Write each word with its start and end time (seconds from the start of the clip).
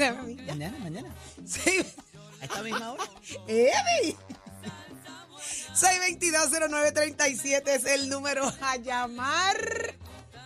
Mañana, 0.00 0.78
mañana. 0.78 1.14
Sí. 1.44 1.84
A 2.40 2.44
esta 2.44 2.62
misma 2.62 2.92
hora. 2.92 3.04
Eddie. 3.46 4.16
6220937 5.74 7.68
es 7.68 7.84
el 7.86 8.08
número 8.08 8.50
a 8.62 8.76
llamar. 8.76 9.94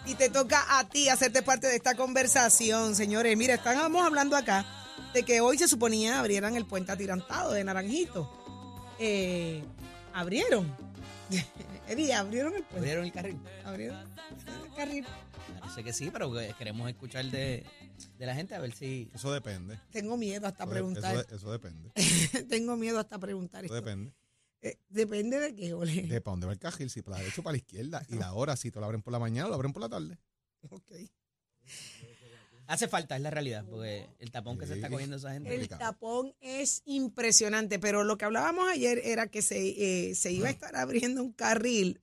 Y 0.06 0.16
te 0.16 0.28
toca 0.28 0.78
a 0.78 0.88
ti 0.88 1.08
hacerte 1.08 1.42
parte 1.42 1.66
de 1.66 1.76
esta 1.76 1.94
conversación, 1.94 2.94
señores. 2.94 3.36
Mira, 3.36 3.54
estábamos 3.54 4.04
hablando 4.04 4.36
acá 4.36 4.66
de 5.14 5.22
que 5.22 5.40
hoy 5.40 5.56
se 5.56 5.66
suponía 5.66 6.18
abrieran 6.18 6.56
el 6.56 6.66
puente 6.66 6.92
atirantado 6.92 7.52
de 7.52 7.64
Naranjito. 7.64 8.30
Eh, 8.98 9.62
abrieron. 10.12 10.76
Eddie, 11.88 12.12
abrieron 12.12 12.54
el 12.54 12.64
puente. 12.64 12.78
¿Abrieron 12.78 13.04
el 13.04 13.12
carril? 13.12 13.40
Abrieron 13.64 13.98
el 14.64 14.74
carril. 14.74 15.06
Parece 15.60 15.84
que 15.84 15.92
sí, 15.92 16.10
pero 16.12 16.32
que 16.32 16.54
queremos 16.58 16.88
escuchar 16.88 17.24
de, 17.26 17.64
de 18.16 18.26
la 18.26 18.34
gente 18.34 18.54
a 18.54 18.60
ver 18.60 18.72
si... 18.74 19.10
Eso 19.14 19.32
depende. 19.32 19.78
Tengo 19.90 20.16
miedo 20.16 20.46
hasta 20.46 20.64
Eso, 20.64 20.70
de- 20.70 20.74
preguntar. 20.74 21.14
eso 21.16 21.24
de- 21.24 21.36
eso 21.36 21.52
depende. 21.52 21.90
Tengo 22.48 22.76
miedo 22.76 22.98
hasta 22.98 23.18
preguntar 23.18 23.64
Eso 23.64 23.74
esto. 23.76 23.84
depende. 23.86 24.12
Eh, 24.62 24.78
depende 24.88 25.38
de 25.40 25.54
qué, 25.54 25.74
ole. 25.74 26.02
De 26.02 26.20
para 26.20 26.32
dónde 26.32 26.46
va 26.46 26.52
el 26.52 26.58
cajil, 26.58 26.88
si 26.88 27.02
para 27.02 27.16
la 27.18 27.22
derecha 27.24 27.40
o 27.40 27.44
para 27.44 27.52
la 27.52 27.58
izquierda. 27.58 28.02
Y 28.08 28.14
la 28.14 28.32
hora, 28.32 28.56
si 28.56 28.70
te 28.70 28.80
lo 28.80 28.86
abren 28.86 29.02
por 29.02 29.12
la 29.12 29.18
mañana 29.18 29.46
o 29.46 29.48
lo 29.50 29.54
abren 29.56 29.72
por 29.72 29.82
la 29.82 29.88
tarde. 29.88 30.18
Ok. 30.70 30.92
Hace 32.66 32.88
falta, 32.88 33.14
es 33.14 33.20
la 33.20 33.30
realidad, 33.30 33.62
porque 33.68 34.08
el 34.18 34.30
tapón 34.30 34.56
que 34.56 34.66
se 34.66 34.76
está 34.76 34.88
cogiendo 34.88 35.16
esa 35.16 35.32
gente... 35.34 35.54
El 35.54 35.68
tapón 35.68 36.34
es 36.40 36.80
impresionante, 36.86 37.78
pero 37.78 38.04
lo 38.04 38.16
que 38.16 38.24
hablábamos 38.24 38.66
ayer 38.70 39.02
era 39.04 39.26
que 39.26 39.42
se, 39.42 40.08
eh, 40.10 40.14
se 40.14 40.32
iba 40.32 40.48
a 40.48 40.50
estar 40.50 40.74
abriendo 40.76 41.22
un 41.22 41.32
carril 41.32 42.00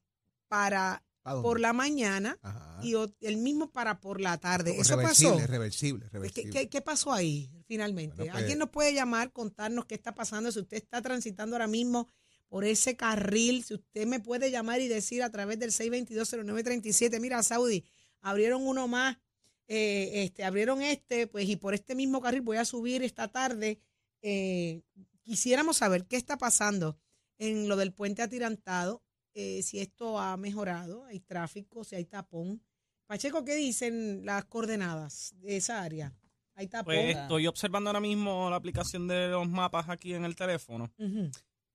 para. 0.48 1.04
Por 1.24 1.60
la 1.60 1.74
mañana 1.74 2.38
Ajá. 2.42 2.80
y 2.84 2.94
el 3.22 3.38
mismo 3.38 3.72
para 3.72 4.00
por 4.00 4.20
la 4.22 4.38
tarde. 4.40 4.78
¿Eso 4.80 4.96
reversible, 4.96 5.32
pasó? 5.36 5.48
reversible, 5.48 6.06
¿Qué, 6.06 6.10
reversible. 6.12 6.52
qué- 6.52 6.70
qué 6.70 6.82
pasó 6.82 7.14
ahí 7.14 7.50
finalmente? 7.68 8.16
Bueno, 8.18 8.32
pues- 8.32 8.42
¿Alguien 8.42 8.60
nos 8.60 8.70
puede 8.70 8.94
llamar, 8.94 9.32
contarnos 9.32 9.86
qué 9.86 9.96
está 9.96 10.14
pasando? 10.16 10.52
Si 10.52 10.60
usted 10.60 10.78
está 10.78 11.02
transitando 11.02 11.56
ahora 11.56 11.68
mismo 11.68 12.10
por 12.50 12.66
ese 12.66 12.96
carril, 12.98 13.64
si 13.64 13.76
usted 13.76 14.06
me 14.08 14.20
puede 14.20 14.52
llamar 14.52 14.82
y 14.82 14.88
decir 14.88 15.24
a 15.24 15.30
través 15.30 15.58
del 15.60 15.72
6220937, 15.72 17.20
mira, 17.20 17.42
Saudi, 17.44 17.86
abrieron 18.22 18.66
uno 18.68 18.88
más, 18.88 19.18
eh, 19.68 20.24
este, 20.24 20.44
abrieron 20.44 20.82
este, 20.82 21.28
pues 21.28 21.48
y 21.48 21.56
por 21.56 21.74
este 21.74 21.96
mismo 21.96 22.20
carril 22.22 22.42
voy 22.42 22.58
a 22.58 22.66
subir 22.66 23.04
esta 23.04 23.28
tarde. 23.30 23.80
Eh, 24.22 24.82
quisiéramos 25.24 25.78
saber 25.78 26.06
qué 26.08 26.18
está 26.18 26.38
pasando 26.38 26.98
en 27.38 27.68
lo 27.70 27.76
del 27.78 27.94
puente 27.94 28.22
atirantado, 28.22 29.02
eh, 29.34 29.62
si 29.64 29.80
esto 29.80 30.20
ha 30.20 30.36
mejorado, 30.38 31.06
hay 31.06 31.20
tráfico, 31.20 31.84
si 31.84 31.96
hay 31.96 32.06
tapón. 32.06 32.62
Pacheco, 33.06 33.44
¿qué 33.44 33.56
dicen 33.56 34.26
las 34.26 34.46
coordenadas 34.46 35.34
de 35.40 35.58
esa 35.58 35.82
área? 35.84 36.14
Hay 36.56 36.68
tapón. 36.68 36.94
Pues 36.96 37.16
estoy 37.18 37.48
observando 37.48 37.90
ahora 37.90 38.00
mismo 38.02 38.50
la 38.50 38.56
aplicación 38.56 39.08
de 39.08 39.30
los 39.30 39.48
mapas 39.50 39.90
aquí 39.90 40.14
en 40.14 40.26
el 40.26 40.36
teléfono 40.36 40.92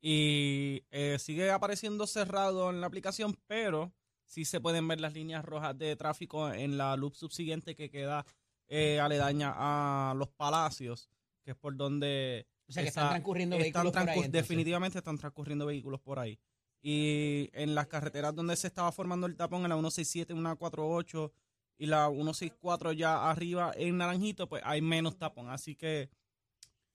y 0.00 0.84
eh, 0.90 1.16
sigue 1.18 1.50
apareciendo 1.50 2.06
cerrado 2.06 2.70
en 2.70 2.80
la 2.80 2.86
aplicación, 2.86 3.36
pero 3.46 3.92
sí 4.26 4.44
se 4.44 4.60
pueden 4.60 4.86
ver 4.88 5.00
las 5.00 5.14
líneas 5.14 5.44
rojas 5.44 5.76
de 5.76 5.96
tráfico 5.96 6.52
en 6.52 6.76
la 6.78 6.96
loop 6.96 7.14
subsiguiente 7.14 7.74
que 7.74 7.90
queda 7.90 8.24
eh, 8.68 9.00
aledaña 9.00 9.52
a 9.56 10.14
los 10.14 10.28
palacios, 10.28 11.08
que 11.42 11.52
es 11.52 11.56
por 11.56 11.76
donde... 11.76 12.46
O 12.68 12.72
sea, 12.72 12.82
que 12.82 12.88
está- 12.88 13.00
están 13.02 13.10
transcurriendo 13.10 13.56
están 13.56 13.84
vehículos 13.84 13.92
por 13.92 14.00
ahí, 14.08 14.16
entonces. 14.18 14.32
Definitivamente 14.32 14.98
están 14.98 15.18
transcurriendo 15.18 15.66
vehículos 15.66 16.00
por 16.00 16.18
ahí. 16.18 16.38
Y 16.82 17.50
en 17.52 17.74
las 17.74 17.86
carreteras 17.88 18.34
donde 18.34 18.56
se 18.56 18.68
estaba 18.68 18.92
formando 18.92 19.26
el 19.26 19.36
tapón, 19.36 19.62
en 19.62 19.68
la 19.70 19.74
167, 19.76 20.32
148 20.34 21.32
y 21.78 21.86
la 21.86 22.08
164 22.08 22.92
ya 22.92 23.28
arriba 23.30 23.72
en 23.76 23.96
Naranjito, 23.98 24.48
pues 24.48 24.62
hay 24.64 24.80
menos 24.82 25.16
tapón. 25.18 25.50
Así 25.50 25.74
que 25.74 26.08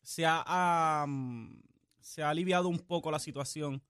se 0.02 0.24
ha, 0.26 1.06
se 2.00 2.24
ha 2.24 2.30
aliviado 2.30 2.68
un 2.70 2.80
poco 2.80 3.12
la 3.12 3.20
situación 3.20 3.82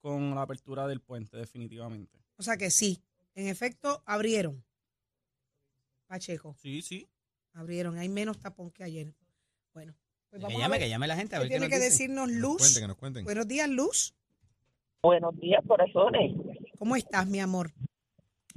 con 0.00 0.34
la 0.34 0.42
apertura 0.42 0.86
del 0.86 1.00
puente, 1.00 1.36
definitivamente. 1.36 2.18
O 2.36 2.42
sea 2.42 2.56
que 2.56 2.70
sí, 2.70 3.02
en 3.34 3.48
efecto, 3.48 4.02
abrieron. 4.06 4.64
Pacheco, 6.06 6.54
Sí, 6.60 6.82
sí. 6.82 7.08
abrieron. 7.52 7.98
Hay 7.98 8.08
menos 8.08 8.38
tapón 8.38 8.70
que 8.70 8.84
ayer. 8.84 9.14
Bueno, 9.72 9.94
pues 10.30 10.40
Que 10.40 10.44
vamos 10.44 10.58
a 10.58 10.62
llame, 10.64 10.72
ver. 10.72 10.80
que 10.84 10.88
llame 10.90 11.06
la 11.06 11.16
gente 11.16 11.36
a 11.36 11.38
¿Qué 11.38 11.44
ver 11.44 11.48
qué 11.48 11.54
tiene 11.58 11.66
nos 11.68 11.78
que 11.78 11.84
decirnos 11.84 12.26
Que 12.28 12.32
nos 12.34 12.40
Luz? 12.42 12.58
cuenten, 12.58 12.82
que 12.82 12.88
nos 12.88 12.96
cuenten. 12.96 13.24
Buenos 13.24 13.48
días, 13.48 13.68
Luz. 13.68 14.14
Buenos 15.04 15.38
días, 15.38 15.62
corazones. 15.68 16.32
¿Cómo 16.78 16.96
estás, 16.96 17.26
mi 17.26 17.38
amor? 17.38 17.68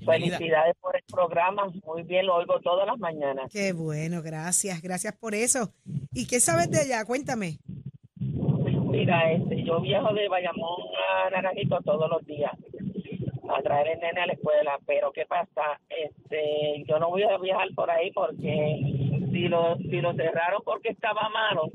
Felicidades 0.06 0.78
por 0.80 0.96
el 0.96 1.04
programa. 1.12 1.68
Muy 1.86 2.04
bien, 2.04 2.26
lo 2.26 2.36
oigo 2.36 2.58
todas 2.62 2.88
las 2.88 2.98
mañanas. 2.98 3.52
Qué 3.52 3.74
bueno, 3.74 4.22
gracias, 4.24 4.82
gracias 4.82 5.14
por 5.18 5.36
eso. 5.36 5.74
¿Y 6.14 6.26
qué 6.26 6.40
sabes 6.40 6.72
de 6.72 6.80
allá? 6.80 7.04
Cuéntame. 7.04 7.58
Mira, 8.22 9.30
este, 9.34 9.62
yo 9.66 9.82
viajo 9.82 10.14
de 10.14 10.30
Bayamón 10.30 10.84
a 11.10 11.30
Naranjito 11.32 11.82
todos 11.82 12.10
los 12.10 12.26
días 12.26 12.54
a 13.50 13.62
traer 13.62 13.88
el 13.90 14.00
nene 14.00 14.22
a 14.22 14.28
la 14.28 14.34
escuela, 14.34 14.80
pero 14.86 15.12
¿qué 15.12 15.26
pasa? 15.26 15.82
Este, 15.90 16.86
yo 16.88 16.98
no 16.98 17.10
voy 17.10 17.24
a 17.24 17.38
viajar 17.40 17.68
por 17.76 17.92
ahí 17.92 18.10
porque 18.14 18.80
si 19.34 19.50
lo, 19.50 19.76
si 19.80 20.00
lo 20.00 20.14
cerraron 20.14 20.62
porque 20.64 20.92
estaba 20.92 21.28
malo 21.28 21.70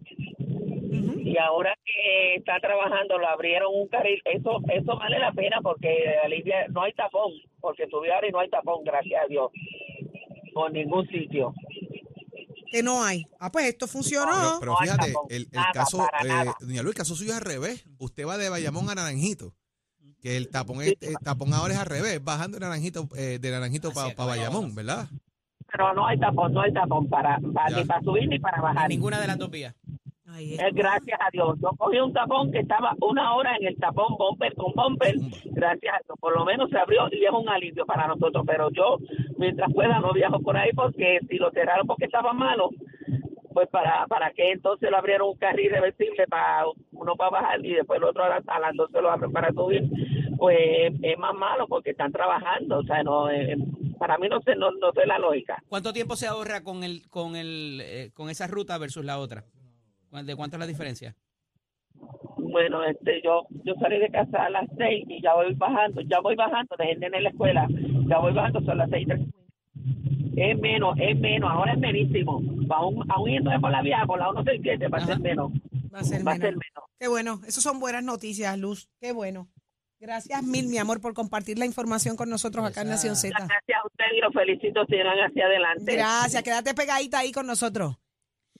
y 0.93 1.37
ahora 1.39 1.77
que 1.85 2.35
está 2.37 2.59
trabajando 2.61 3.19
lo 3.19 3.29
abrieron 3.29 3.73
un 3.75 3.89
carril, 3.89 4.21
eso 4.25 4.61
eso 4.73 4.97
vale 4.99 5.19
la 5.19 5.33
pena 5.33 5.61
porque 5.63 5.89
alivia, 6.25 6.67
no 6.69 6.83
hay 6.83 6.93
tapón, 6.93 7.33
porque 7.61 7.87
tuve 7.87 8.13
ahora 8.13 8.29
y 8.29 8.33
no 8.33 8.41
hay 8.41 8.51
tapón, 8.51 8.85
gracias 8.85 9.23
a 9.25 9.27
Dios, 9.29 9.51
por 10.53 10.73
ningún 10.73 11.07
sitio. 11.09 11.55
Que 12.71 12.83
no 12.83 13.03
hay. 13.05 13.25
Ah, 13.39 13.53
pues 13.53 13.67
esto 13.67 13.87
Pero, 13.87 13.93
funcionó. 13.93 14.57
pero 14.61 14.73
No 14.73 14.79
hay 14.81 14.89
fíjate, 14.89 15.13
el, 15.29 15.43
el 15.43 15.49
Nada, 15.53 15.73
caso, 15.73 16.07
eh, 16.25 16.51
doña 16.61 16.83
Luis, 16.83 16.95
el 16.95 16.99
caso 16.99 17.15
suyo 17.15 17.33
es 17.33 17.37
al 17.39 17.45
revés. 17.45 17.85
Usted 17.99 18.27
va 18.27 18.39
de 18.39 18.49
Bayamón 18.49 18.89
a 18.89 18.95
Naranjito. 18.95 19.53
Que 20.23 20.37
el 20.39 20.49
tapón, 20.49 20.81
es- 20.83 20.95
el 21.03 21.17
tapón 21.23 21.53
ahora 21.53 21.75
es 21.75 21.81
al 21.81 21.87
revés, 21.87 22.23
bajando 22.25 22.59
de 22.59 22.65
Naranjito, 22.65 23.09
eh, 23.17 23.39
de 23.41 23.51
Naranjito 23.51 23.93
para 23.93 24.09
es, 24.09 24.17
Bayamón, 24.17 24.75
¿verdad? 24.75 25.07
Pero 25.71 25.93
no 25.95 26.07
hay 26.07 26.19
tapón, 26.19 26.53
no 26.55 26.61
hay 26.63 26.73
tapón 26.73 27.09
para, 27.09 27.39
ni 27.41 27.85
para 27.85 28.01
subir 28.03 28.29
ni 28.29 28.39
para 28.39 28.61
bajar. 28.63 28.89
ninguna 28.89 29.21
de 29.21 29.27
las 29.27 29.39
dos 29.39 29.51
vías. 29.51 29.75
Eh, 30.39 30.71
gracias 30.73 31.19
a 31.21 31.31
Dios. 31.31 31.59
Yo 31.61 31.71
cogí 31.77 31.99
un 31.99 32.13
tapón 32.13 32.51
que 32.53 32.61
estaba 32.61 32.95
una 33.01 33.35
hora 33.35 33.57
en 33.57 33.67
el 33.67 33.77
tapón 33.77 34.17
bumper 34.19 34.55
con 34.55 34.73
bumper. 34.75 35.15
Gracias 35.45 35.95
a 35.95 35.99
Dios. 36.07 36.19
Por 36.21 36.37
lo 36.37 36.45
menos 36.45 36.71
se 36.71 36.79
abrió 36.79 37.09
y 37.11 37.25
es 37.25 37.31
un 37.31 37.49
alivio 37.49 37.85
para 37.87 38.07
nosotros. 38.07 38.45
Pero 38.47 38.71
yo, 38.71 38.99
mientras 39.39 39.73
pueda, 39.73 40.01
no 40.01 40.13
viajo 40.13 40.41
por 40.41 40.57
ahí 40.57 40.71
porque 40.75 41.19
si 41.29 41.37
lo 41.37 41.51
cerraron 41.51 41.87
porque 41.87 42.07
estaba 42.07 42.33
malo, 42.33 42.71
pues 43.53 43.69
para 43.69 44.07
para 44.07 44.33
qué 44.33 44.53
entonces 44.53 44.91
lo 44.91 44.97
abrieron 44.97 45.29
un 45.29 45.37
carril 45.37 45.71
reversible 45.71 46.27
para 46.27 46.65
uno 46.93 47.17
para 47.17 47.31
bajar 47.31 47.65
y 47.65 47.75
después 47.75 47.99
el 47.99 48.05
otro 48.05 48.25
a, 48.25 48.41
a 48.47 48.61
las 48.61 48.75
12 48.75 49.03
lo 49.03 49.11
abren 49.11 49.33
para 49.33 49.53
subir. 49.53 49.83
Pues 50.39 50.93
es 51.03 51.19
más 51.19 51.35
malo 51.35 51.67
porque 51.69 51.91
están 51.91 52.11
trabajando. 52.11 52.79
O 52.79 52.83
sea, 52.85 53.03
no 53.03 53.31
eh, 53.31 53.57
para 53.99 54.19
mí 54.19 54.29
no 54.29 54.41
sé, 54.41 54.57
no, 54.57 54.73
no 54.73 54.93
sé 54.93 55.07
la 55.07 55.19
lógica. 55.19 55.63
¿Cuánto 55.69 55.93
tiempo 55.93 56.17
se 56.17 56.27
ahorra 56.27 56.65
con 56.65 56.83
el 56.83 57.09
con 57.09 57.37
el 57.37 57.81
eh, 57.83 58.11
con 58.15 58.31
esa 58.31 58.47
ruta 58.49 58.77
versus 58.79 59.05
la 59.05 59.19
otra? 59.19 59.45
¿Cu- 60.13 60.23
¿De 60.25 60.37
cuánto 60.37 60.57
es 60.57 60.61
la 60.61 60.67
diferencia? 60.67 61.17
Bueno, 62.37 62.85
este, 62.85 63.23
yo 63.25 63.47
yo 63.65 63.75
salí 63.81 63.99
de 63.99 64.11
casa 64.11 64.45
a 64.45 64.51
las 64.51 64.67
seis 64.77 65.05
y 65.09 65.23
ya 65.23 65.33
voy 65.35 65.55
bajando, 65.55 66.03
ya 66.03 66.21
voy 66.21 66.35
bajando, 66.37 66.77
dejé 66.79 66.93
el 66.93 67.01
nene 67.01 67.17
en 67.17 67.23
la 67.25 67.31
escuela, 67.31 67.67
ya 68.09 68.19
voy 68.19 68.33
bajando, 68.35 68.61
son 68.61 68.77
las 68.79 68.91
seis. 68.91 69.05
y 69.05 69.07
tres. 69.07 69.21
es 70.37 70.59
menos, 70.59 70.95
es 71.01 71.19
menos, 71.19 71.51
ahora 71.51 71.73
es 71.73 71.79
menísimo. 71.79 72.43
Aún, 72.71 73.05
aún 73.11 73.31
yéndome 73.31 73.59
por 73.59 73.71
la 73.71 73.81
vía, 73.83 74.03
por 74.07 74.19
la 74.19 74.27
167 74.33 74.89
va 74.89 74.99
a 74.99 75.07
ser 75.07 75.21
menos. 75.21 75.51
Va 75.95 76.01
a 76.01 76.05
ser 76.05 76.27
Va 76.27 76.33
ser 76.33 76.41
menos. 76.43 76.61
menos. 76.61 76.91
Qué 76.99 77.09
bueno, 77.09 77.41
eso 77.47 77.61
son 77.63 77.81
buenas 77.81 78.05
noticias, 78.05 78.59
Luz. 78.59 78.89
Qué 79.01 79.13
bueno. 79.13 79.49
Gracias 79.99 80.43
mil, 80.43 80.67
mi 80.69 80.79
amor, 80.79 81.01
por 81.01 81.15
compartir 81.15 81.59
la 81.59 81.65
información 81.67 82.17
con 82.17 82.29
nosotros 82.29 82.67
acá 82.67 82.83
en 82.83 82.89
Nación 82.89 83.15
Z. 83.17 83.35
Gracias 83.39 83.79
a 83.83 83.87
usted 83.87 84.05
y 84.17 84.21
los 84.21 84.33
felicito, 84.35 84.85
sigan 84.87 85.17
hacia 85.19 85.47
adelante. 85.47 85.93
Gracias, 85.97 86.43
quédate 86.43 86.75
pegadita 86.75 87.21
ahí 87.21 87.31
con 87.33 87.47
nosotros. 87.47 87.97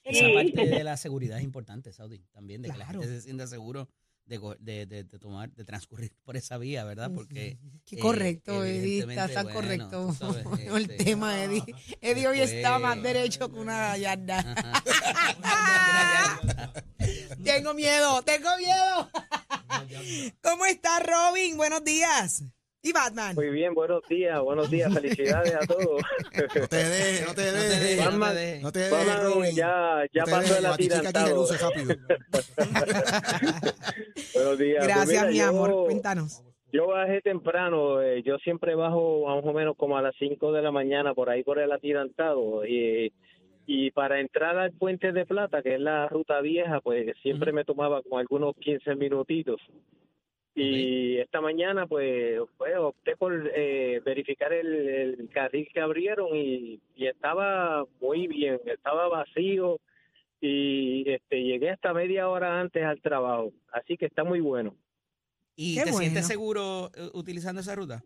Esa 0.05 0.27
parte 0.35 0.67
de 0.69 0.85
la 0.85 0.97
seguridad 0.97 1.39
es 1.39 1.45
importante, 1.45 1.93
Saudi, 1.93 2.25
también, 2.33 2.63
de 2.63 2.71
que 2.71 2.79
la 2.79 2.87
gente 2.87 3.07
se 3.07 3.21
sienta 3.21 3.47
seguro 3.47 3.89
de, 4.27 4.39
de, 4.61 4.87
de- 4.87 5.05
de 5.05 5.19
tomar, 5.19 5.53
de 5.53 5.65
transcurrir 5.65 6.13
por 6.25 6.37
esa 6.37 6.59
vía, 6.59 6.85
¿verdad? 6.85 7.11
Porque 7.15 7.59
Qué 7.85 7.97
eh, 7.97 7.99
correcto, 7.99 8.65
Eddie, 8.65 9.05
tan 9.15 9.45
bueno, 9.45 9.53
correcto 9.53 10.17
el 10.77 10.91
este, 10.91 11.05
tema, 11.05 11.35
Eddie. 11.45 11.65
Eddie 12.01 12.29
hoy 12.29 12.41
está 12.41 12.79
más 12.79 13.01
derecho 13.03 13.51
que 13.51 13.59
una 13.59 13.97
yarda. 13.97 14.45
Tengo 17.45 17.75
miedo, 17.75 18.23
tengo 18.23 18.51
miedo. 18.59 19.11
¿Cómo 20.41 20.65
está 20.67 21.01
Robin? 21.01 21.57
Buenos 21.57 21.83
días. 21.83 22.45
¿Y 22.85 22.93
Batman? 22.93 23.37
Muy 23.37 23.51
bien, 23.51 23.75
buenos 23.75 24.03
días, 24.09 24.41
buenos 24.41 24.69
días, 24.69 24.93
felicidades 24.95 25.55
a 25.55 25.61
todos. 25.67 26.03
No 26.61 26.67
te 26.69 26.77
dejes, 26.77 27.27
no 27.29 27.35
te 27.35 27.43
No 27.45 27.53
te 27.53 27.53
dejes. 27.53 27.81
dejes, 27.81 27.97
no 27.97 28.03
te 28.03 28.11
Batman, 28.11 28.35
dejes. 28.35 28.63
No 28.63 28.73
te 28.73 28.79
dejes, 28.81 29.07
Batman 29.07 29.23
Robin. 29.35 29.55
ya, 29.55 30.03
ya 30.13 30.25
No 30.25 30.31
pasó 30.33 30.59
el 30.59 30.67
atirantado. 30.67 31.47
buenos 34.35 34.59
días. 34.59 34.85
Pues 34.85 34.89
Gracias, 34.89 35.09
mira, 35.09 35.27
mi 35.31 35.39
yo- 35.39 35.49
amor. 35.49 35.85
Cuéntanos. 35.87 36.43
Yo 36.73 36.87
bajé 36.89 37.21
temprano, 37.21 38.01
eh, 38.01 38.23
yo 38.25 38.39
siempre 38.39 38.75
bajo 38.75 39.27
más 39.27 39.45
o 39.45 39.53
menos 39.53 39.77
como 39.77 39.99
a 39.99 40.03
las 40.03 40.15
5 40.19 40.53
de 40.53 40.63
la 40.63 40.71
mañana 40.73 41.13
por 41.13 41.29
ahí 41.29 41.45
por 41.45 41.59
el 41.59 41.71
atirantado 41.71 42.65
y, 42.67 43.13
y 43.67 43.91
para 43.91 44.21
entrar 44.21 44.57
al 44.57 44.73
puente 44.73 45.13
de 45.13 45.27
plata, 45.27 45.63
que 45.63 45.75
es 45.75 45.81
la 45.81 46.09
ruta 46.09 46.41
vieja, 46.41 46.81
pues 46.81 47.15
siempre 47.23 47.53
me 47.53 47.65
tomaba 47.67 48.03
como 48.03 48.17
algunos 48.19 48.57
15 48.57 48.95
minutitos. 48.95 49.61
Y 50.55 51.17
esta 51.17 51.41
mañana 51.41 51.87
pues, 51.87 52.41
pues 52.59 52.77
opté 52.77 53.17
por 53.17 53.51
eh, 53.55 54.03
verificar 54.05 54.53
el, 54.53 54.67
el 54.67 55.29
carril 55.31 55.67
que 55.73 55.81
abrieron 55.81 56.29
y, 56.37 56.79
y 56.95 57.07
estaba 57.07 57.87
muy 58.01 58.27
bien, 58.27 58.61
estaba 58.67 59.09
vacío 59.09 59.81
y 60.43 61.09
este 61.09 61.43
llegué 61.43 61.71
hasta 61.71 61.95
media 61.95 62.29
hora 62.29 62.61
antes 62.61 62.85
al 62.85 63.01
trabajo, 63.01 63.53
así 63.73 63.97
que 63.97 64.07
está 64.07 64.25
muy 64.25 64.41
bueno. 64.41 64.75
¿Y 65.57 65.77
Qué 65.77 65.85
te 65.85 65.93
sientes 65.93 66.27
seguro 66.27 66.91
eh, 66.97 67.09
utilizando 67.15 67.61
esa 67.61 67.75
ruta? 67.75 68.03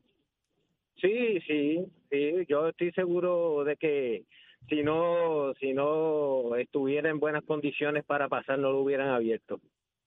Sí, 1.01 1.41
sí, 1.47 1.85
sí, 2.11 2.33
yo 2.49 2.69
estoy 2.69 2.93
seguro 2.93 3.65
de 3.65 3.77
que 3.77 4.25
si 4.69 4.83
no, 4.83 5.53
si 5.61 5.73
no 5.73 6.57
estuviera 6.57 7.11
en 7.11 7.19
buenas 7.19 7.45
condiciones 7.45 8.05
para 8.05 8.29
pasar, 8.29 8.59
no 8.59 8.71
lo 8.71 8.81
hubieran 8.81 9.09
abierto. 9.09 9.61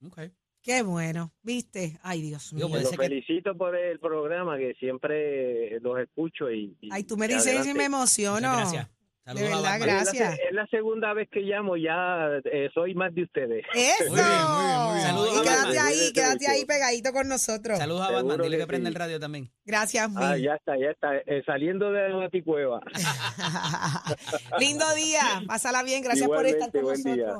Okay. 0.05 0.31
Qué 0.69 0.83
bueno. 0.83 1.31
¿Viste? 1.41 1.97
Ay, 2.03 2.21
Dios 2.21 2.53
mío. 2.53 2.69
Puede 2.69 2.83
Los 2.83 2.91
que- 2.91 2.97
felicito 2.97 3.57
por 3.57 3.75
el 3.75 3.99
programa, 3.99 4.55
que 4.55 4.75
siempre 4.75 5.79
los 5.79 5.97
escucho 5.99 6.51
y... 6.51 6.77
y- 6.79 6.89
Ay, 6.91 7.03
tú 7.05 7.17
me 7.17 7.27
dices 7.27 7.47
eso 7.47 7.53
y 7.53 7.73
me 7.73 7.85
adelante. 7.85 7.85
emociono. 7.85 8.49
Muchas 8.49 8.71
gracias. 8.73 8.87
De 9.25 9.33
Saludos 9.41 9.51
a 9.53 9.55
verdad. 9.55 9.75
Es 9.75 9.79
la 9.79 9.85
gracias. 9.93 10.39
Es 10.47 10.51
la 10.53 10.67
segunda 10.67 11.13
vez 11.13 11.27
que 11.31 11.39
llamo, 11.41 11.75
ya 11.75 12.27
eh, 12.45 12.69
soy 12.73 12.93
más 12.93 13.13
de 13.15 13.23
ustedes. 13.23 13.65
¡Eso! 13.73 14.09
Muy 14.09 14.15
bien, 14.19 14.27
muy 14.29 14.65
bien, 14.65 14.79
muy 14.83 14.93
bien. 14.93 15.07
Saludos 15.07 15.33
y 15.33 15.37
a 15.37 15.41
quédate 15.41 15.65
Batman. 15.67 15.85
ahí, 15.87 16.13
quédate 16.13 16.47
ahí 16.47 16.65
pegadito 16.65 17.13
con 17.13 17.27
nosotros. 17.27 17.77
Saludos 17.79 18.01
a 18.01 18.05
Seguro 18.07 18.27
Batman, 18.27 18.41
dile 18.45 18.57
que 18.57 18.63
que 18.63 18.67
prende 18.67 18.89
sí. 18.89 18.93
el 18.93 18.99
radio 18.99 19.19
también. 19.19 19.51
Gracias, 19.65 20.09
Ah, 20.15 20.37
ya 20.37 20.53
está, 20.53 20.77
ya 20.79 20.91
está. 20.91 21.17
Eh, 21.17 21.41
saliendo 21.47 21.91
de 21.91 22.09
la 22.09 22.15
baticueva. 22.15 22.79
Lindo 24.59 24.85
día, 24.95 25.21
pásala 25.47 25.81
bien, 25.83 26.03
gracias 26.03 26.27
por 26.27 26.45
estar 26.45 26.71
con 26.71 27.03
día. 27.03 27.33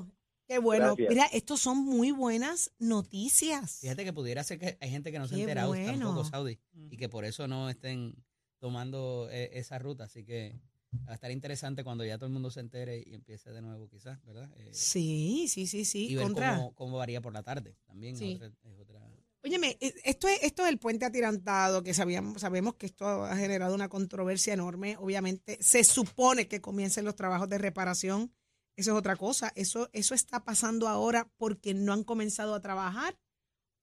Qué 0.50 0.58
bueno. 0.58 0.88
Gracias. 0.96 1.10
Mira, 1.10 1.26
estos 1.32 1.62
son 1.62 1.78
muy 1.86 2.10
buenas 2.12 2.72
noticias. 2.80 3.78
Fíjate 3.82 4.04
que 4.04 4.12
pudiera 4.14 4.44
ser 4.44 4.58
que 4.58 4.78
hay 4.82 4.90
gente 4.90 5.12
que 5.12 5.20
no 5.20 5.28
se 5.28 5.36
ha 5.36 5.38
enterado 5.38 5.70
bueno. 5.70 6.08
tampoco, 6.08 6.24
Saudi, 6.28 6.60
y 6.90 6.98
que 6.98 7.08
por 7.08 7.24
eso 7.24 7.48
no 7.48 7.70
estén 7.70 8.16
tomando 8.58 9.30
eh, 9.32 9.52
esa 9.54 9.78
ruta. 9.78 10.06
Así 10.06 10.26
que 10.26 10.60
va 11.08 11.12
a 11.12 11.14
estar 11.16 11.30
interesante 11.30 11.84
cuando 11.84 12.04
ya 12.04 12.18
todo 12.18 12.26
el 12.26 12.34
mundo 12.34 12.50
se 12.50 12.62
entere 12.62 13.04
y 13.06 13.14
empiece 13.14 13.52
de 13.52 13.62
nuevo, 13.62 13.88
quizás, 13.90 14.20
¿verdad? 14.26 14.50
Eh, 14.58 14.70
Sí, 14.74 15.46
sí, 15.48 15.68
sí, 15.68 15.86
sí. 15.86 16.08
y 16.10 16.16
ver 16.16 16.24
contra. 16.26 16.56
cómo, 16.56 16.74
cómo 16.74 16.98
varía 16.98 17.22
por 17.22 17.32
la 17.32 17.44
tarde 17.44 17.78
también. 17.86 18.16
es 18.16 18.20
Sí. 18.20 18.34
otra- 18.36 18.48
es 18.48 18.80
otra- 18.80 19.00
Óyeme, 19.42 19.78
eh, 19.80 19.94
esto 20.04 20.28
es, 20.28 20.40
esto 20.44 20.64
es 20.64 20.70
el 20.70 20.80
puente 20.80 21.06
atirantado, 21.06 21.82
que 21.84 21.94
sabíamos, 21.94 22.42
sabemos 22.42 22.74
que 22.76 22.88
esto 22.88 23.06
ha 23.24 23.38
generado 23.38 23.74
una 23.74 23.88
controversia 23.88 24.54
enorme. 24.54 24.98
Obviamente, 25.00 25.58
se 25.62 25.84
supone 25.86 26.48
que 26.50 26.60
comiencen 26.60 27.06
los 27.06 27.16
trabajos 27.16 27.48
de 27.48 27.58
reparación. 27.60 28.34
Eso 28.80 28.92
es 28.92 28.98
otra 28.98 29.18
cosa. 29.18 29.52
Eso, 29.56 29.90
eso 29.92 30.16
está 30.16 30.46
pasando 30.46 30.88
ahora 30.88 31.30
porque 31.36 31.74
no 31.74 31.92
han 31.92 32.06
comenzado 32.06 32.56
a 32.56 32.62
trabajar 32.62 33.20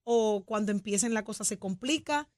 o 0.05 0.45
cuando 0.47 0.73
empiecen 0.73 1.13
la 1.13 1.23
cosa 1.23 1.45
se 1.45 1.59
complica. 1.59 2.31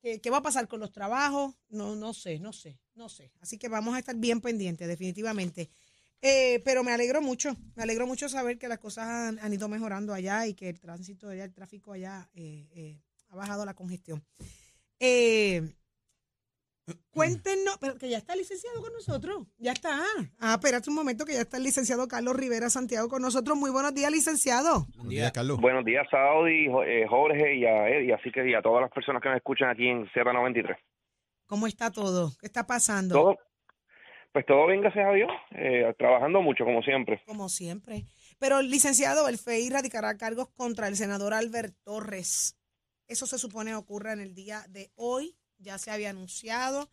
¿Qué, 0.00 0.18
qué 0.22 0.30
va 0.30 0.38
a 0.38 0.42
pasar 0.42 0.66
con 0.66 0.80
los 0.80 0.92
trabajos? 0.92 1.56
No, 1.68 1.96
no 1.96 2.14
sé, 2.14 2.38
no 2.38 2.54
sé, 2.54 2.80
no 2.94 3.10
sé. 3.10 3.32
Así 3.42 3.58
que 3.58 3.68
vamos 3.68 3.94
a 3.94 3.98
estar 3.98 4.16
bien 4.16 4.40
pendientes, 4.40 4.88
definitivamente. 4.88 5.68
Eh, 6.22 6.62
pero 6.64 6.82
me 6.82 6.92
alegro 6.92 7.20
mucho, 7.20 7.54
me 7.74 7.82
alegro 7.82 8.06
mucho 8.06 8.30
saber 8.30 8.58
que 8.58 8.68
las 8.68 8.78
cosas 8.78 9.06
han, 9.06 9.38
han 9.38 9.52
ido 9.52 9.68
mejorando 9.68 10.14
allá 10.14 10.46
y 10.46 10.54
que 10.54 10.70
el 10.70 10.80
tránsito 10.80 11.30
el 11.30 11.52
tráfico 11.52 11.92
allá 11.92 12.30
eh, 12.32 12.66
eh, 12.72 13.02
ha 13.28 13.36
bajado 13.36 13.66
la 13.66 13.74
congestión. 13.74 14.24
Cuéntenos, 17.10 17.78
pero 17.80 17.96
que 17.98 18.08
ya 18.08 18.18
está 18.18 18.32
el 18.34 18.40
licenciado 18.40 18.80
con 18.80 18.92
nosotros, 18.92 19.46
ya 19.58 19.72
está. 19.72 19.98
Ah, 20.38 20.54
espérate 20.54 20.88
un 20.90 20.96
momento 20.96 21.24
que 21.24 21.34
ya 21.34 21.40
está 21.40 21.56
el 21.56 21.62
licenciado 21.64 22.06
Carlos 22.08 22.36
Rivera 22.36 22.70
Santiago 22.70 23.08
con 23.08 23.22
nosotros. 23.22 23.56
Muy 23.56 23.70
buenos 23.70 23.94
días, 23.94 24.10
licenciado. 24.10 24.86
Buen 24.86 24.96
Buen 24.96 25.08
día. 25.08 25.22
día, 25.22 25.30
Carlos. 25.32 25.60
Buenos 25.60 25.84
días, 25.84 26.06
Saudi, 26.10 26.66
eh, 26.86 27.06
Jorge 27.08 27.56
y 27.56 27.64
a 27.66 27.88
Eddie, 27.88 28.14
así 28.14 28.30
que 28.30 28.48
y 28.48 28.54
a 28.54 28.62
todas 28.62 28.82
las 28.82 28.90
personas 28.90 29.22
que 29.22 29.28
me 29.28 29.36
escuchan 29.36 29.70
aquí 29.70 29.88
en 29.88 30.06
Z93. 30.10 30.76
¿Cómo 31.46 31.66
está 31.66 31.90
todo? 31.90 32.32
¿Qué 32.40 32.46
está 32.46 32.66
pasando? 32.66 33.14
Todo, 33.14 33.38
pues 34.32 34.46
todo 34.46 34.66
bien, 34.68 34.80
gracias 34.80 35.04
a 35.06 35.12
Dios, 35.12 35.30
eh, 35.56 35.92
trabajando 35.98 36.40
mucho 36.40 36.64
como 36.64 36.82
siempre. 36.82 37.22
Como 37.26 37.48
siempre. 37.48 38.04
Pero, 38.38 38.62
licenciado, 38.62 39.28
el 39.28 39.38
FEI 39.38 39.68
radicará 39.70 40.16
cargos 40.16 40.48
contra 40.56 40.86
el 40.86 40.94
senador 40.96 41.34
Albert 41.34 41.74
Torres. 41.82 42.56
Eso 43.08 43.26
se 43.26 43.38
supone 43.38 43.74
ocurra 43.74 44.12
en 44.12 44.20
el 44.20 44.34
día 44.34 44.64
de 44.68 44.92
hoy. 44.94 45.36
Ya 45.60 45.78
se 45.78 45.90
había 45.90 46.10
anunciado. 46.10 46.88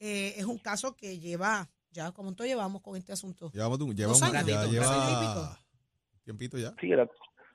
Eh, 0.00 0.34
es 0.36 0.44
un 0.44 0.58
caso 0.58 0.94
que 0.96 1.18
lleva, 1.18 1.68
ya, 1.90 2.12
como 2.12 2.32
todos 2.34 2.48
llevamos 2.48 2.82
con 2.82 2.96
este 2.96 3.12
asunto? 3.12 3.50
Llevamos, 3.52 3.80
un- 3.80 3.94
lleva 3.94 4.12
un- 4.12 4.22
años. 4.22 4.46
ya 4.46 4.54
Ratito, 4.56 4.72
lleva 4.72 4.84
ratito 4.86 5.58
tiempito 6.24 6.58
ya. 6.58 6.72
Sí, 6.80 6.92
él 6.92 7.00
ha, 7.00 7.08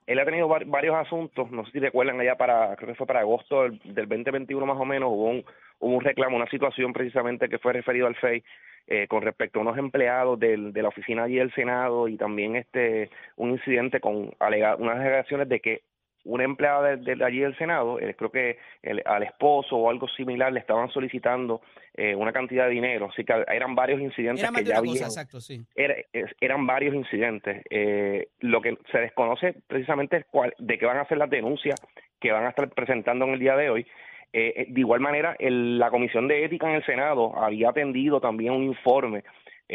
él 0.07 0.19
ha 0.19 0.25
tenido 0.25 0.47
var- 0.47 0.65
varios 0.65 0.95
asuntos, 0.95 1.49
no 1.51 1.63
sé 1.65 1.71
si 1.73 1.79
recuerdan 1.79 2.19
allá 2.19 2.35
para, 2.35 2.75
creo 2.75 2.89
que 2.89 2.95
fue 2.95 3.05
para 3.07 3.19
agosto 3.21 3.63
del, 3.63 3.79
del 3.85 4.07
2021 4.09 4.65
más 4.65 4.77
o 4.79 4.83
menos, 4.85 5.09
hubo 5.11 5.29
un, 5.29 5.45
hubo 5.79 5.95
un 5.95 6.03
reclamo, 6.03 6.35
una 6.35 6.49
situación 6.49 6.91
precisamente 6.91 7.47
que 7.49 7.59
fue 7.59 7.71
referido 7.73 8.07
al 8.07 8.15
FEI 8.15 8.43
eh, 8.87 9.07
con 9.07 9.21
respecto 9.21 9.59
a 9.59 9.61
unos 9.61 9.77
empleados 9.77 10.37
del, 10.39 10.73
de 10.73 10.81
la 10.81 10.89
oficina 10.89 11.23
allí 11.23 11.35
del 11.35 11.53
Senado 11.53 12.07
y 12.09 12.17
también 12.17 12.55
este 12.57 13.09
un 13.37 13.51
incidente 13.51 14.01
con 14.01 14.33
alega- 14.39 14.75
unas 14.75 14.97
alegaciones 14.97 15.47
de 15.47 15.59
que 15.61 15.83
una 16.25 16.43
empleada 16.45 16.95
de, 16.95 17.15
de 17.15 17.25
allí 17.25 17.39
del 17.39 17.57
Senado, 17.57 17.99
eh, 17.99 18.15
creo 18.15 18.31
que 18.31 18.57
el- 18.81 19.01
al 19.05 19.23
esposo 19.23 19.75
o 19.75 19.89
algo 19.89 20.07
similar 20.07 20.51
le 20.53 20.59
estaban 20.59 20.89
solicitando 20.89 21.61
eh, 21.95 22.15
una 22.15 22.31
cantidad 22.31 22.65
de 22.65 22.71
dinero, 22.71 23.09
así 23.11 23.23
que 23.23 23.33
eran 23.49 23.75
varios 23.75 23.99
incidentes 24.01 24.41
Era 24.43 24.51
que 24.57 24.63
ya 24.63 24.79
cosa, 24.81 25.05
exacto, 25.05 25.39
sí. 25.41 25.61
era- 25.75 25.95
eran 26.41 26.65
varios 26.65 26.95
incidentes. 26.95 27.63
Eh, 27.69 28.29
lo 28.39 28.61
que 28.61 28.77
se 28.91 28.99
desconoce 28.99 29.53
precisamente 29.67 30.17
es 30.17 30.25
cuál, 30.25 30.53
de 30.57 30.77
qué 30.79 30.85
van 30.85 30.97
a 30.97 31.05
ser 31.05 31.17
las 31.19 31.29
denuncias 31.29 31.79
que 32.19 32.31
van 32.31 32.45
a 32.45 32.49
estar 32.49 32.69
presentando 32.69 33.25
en 33.25 33.33
el 33.33 33.39
día 33.39 33.55
de 33.55 33.69
hoy. 33.69 33.85
Eh, 34.31 34.53
eh, 34.55 34.65
de 34.69 34.79
igual 34.79 35.01
manera, 35.01 35.35
el- 35.37 35.77
la 35.77 35.91
Comisión 35.91 36.27
de 36.27 36.43
Ética 36.45 36.67
en 36.67 36.75
el 36.77 36.85
Senado 36.85 37.37
había 37.37 37.69
atendido 37.69 38.19
también 38.19 38.53
un 38.53 38.63
informe 38.63 39.23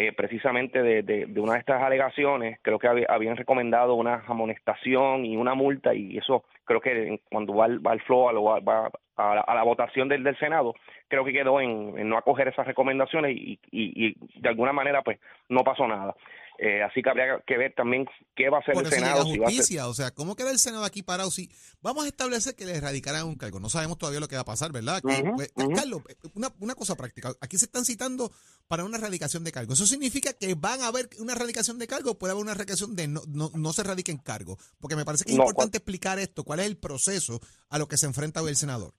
eh, 0.01 0.13
precisamente 0.13 0.81
de, 0.81 1.03
una 1.41 1.55
de 1.55 1.59
estas 1.59 1.83
alegaciones. 1.83 2.61
Creo 2.63 2.79
que 2.79 2.87
hab- 2.89 3.07
habían 3.09 3.37
recomendado 3.37 3.95
una 3.95 4.23
amonestación 4.29 5.25
y 5.25 5.37
una 5.37 5.55
multa 5.55 5.93
y 5.93 6.17
eso 6.17 6.45
creo 6.65 6.81
que 6.81 7.21
cuando 7.31 7.53
va 7.55 7.65
al, 7.65 7.85
va 7.85 7.99
flow, 8.07 8.27
va 8.61 8.91
a, 9.17 9.35
la, 9.35 9.41
a 9.41 9.55
la 9.57 9.63
votación 9.65 10.09
del, 10.09 10.23
del 10.23 10.39
Senado, 10.39 10.75
creo 11.09 11.25
que 11.25 11.33
quedó 11.33 11.61
en, 11.61 12.09
no 12.09 12.17
acoger 12.17 12.47
esas 12.47 12.67
recomendaciones 12.69 13.33
y, 13.37 13.59
y 13.73 14.15
de 14.41 14.49
alguna 14.49 14.73
manera 14.73 15.03
pues 15.03 15.19
no 15.49 15.65
pasó 15.65 15.89
nada. 15.89 16.15
Eh, 16.61 16.83
así 16.83 17.03
que 17.03 17.09
habría 17.11 17.41
que 17.47 17.57
ver 17.57 17.73
también 17.77 18.05
qué 18.35 18.51
va 18.51 18.57
a 18.59 18.61
hacer 18.61 18.75
Por 18.75 18.83
el 18.83 18.89
eso 18.93 18.97
Senado. 18.97 19.23
llega 19.23 19.33
Si 19.33 19.39
va 19.39 19.47
a 19.47 19.49
ser- 19.51 19.57
justicia, 19.59 19.89
o 19.89 19.95
sea, 19.95 20.11
¿cómo 20.13 20.35
queda 20.35 20.51
el 20.51 20.59
Senado 20.59 20.85
aquí 20.85 21.05
parado? 21.05 21.31
Si 21.31 21.49
vamos 21.81 22.05
a 22.05 22.09
establecer 22.09 22.57
que 22.57 22.67
le 22.67 22.75
erradicaran 22.77 23.27
un 23.29 23.37
cargo, 23.37 23.61
no 23.61 23.69
sabemos 23.71 23.97
todavía 23.97 24.19
lo 24.19 24.27
que 24.27 24.35
va 24.35 24.43
a 24.43 24.45
pasar, 24.45 24.73
¿verdad? 24.73 25.01
Pues. 25.03 25.53
Carlos, 25.77 26.03
una, 26.35 26.53
una 26.59 26.75
cosa 26.75 26.97
práctica, 26.97 27.33
aquí 27.41 27.59
se 27.59 27.67
están 27.67 27.85
citando 27.85 28.33
para 28.67 28.85
una 28.85 28.99
erradicación 28.99 29.45
de 29.45 29.53
cargo. 29.53 29.73
¿Eso 29.75 29.87
significa 29.87 30.33
que 30.33 30.55
van 30.55 30.83
a 30.83 30.89
haber 30.89 31.09
una 31.21 31.35
erradicación 31.35 31.79
de 31.79 31.87
cargo 31.87 32.11
o 32.11 32.19
puede 32.19 32.33
haber 32.33 32.43
una 32.43 32.53
erradicación 32.53 32.97
de 32.97 33.07
no, 33.07 33.23
no, 33.29 33.53
no 33.55 33.73
se 33.73 33.85
radiquen 33.85 34.19
cargo? 34.19 34.59
Porque 34.81 34.97
me 34.97 35.05
parece 35.05 35.25
que 35.25 35.31
es 35.31 35.37
No, 35.39 35.45
importante 35.45 35.79
explicar 35.79 36.19
esto, 36.19 36.43
cuál 36.43 36.59
es 36.59 36.67
el 36.67 36.77
proceso 36.77 37.41
a 37.69 37.79
lo 37.79 37.87
que 37.87 37.97
se 37.97 38.07
enfrenta 38.07 38.43
hoy 38.43 38.51
el 38.51 38.57
senador. 38.57 38.95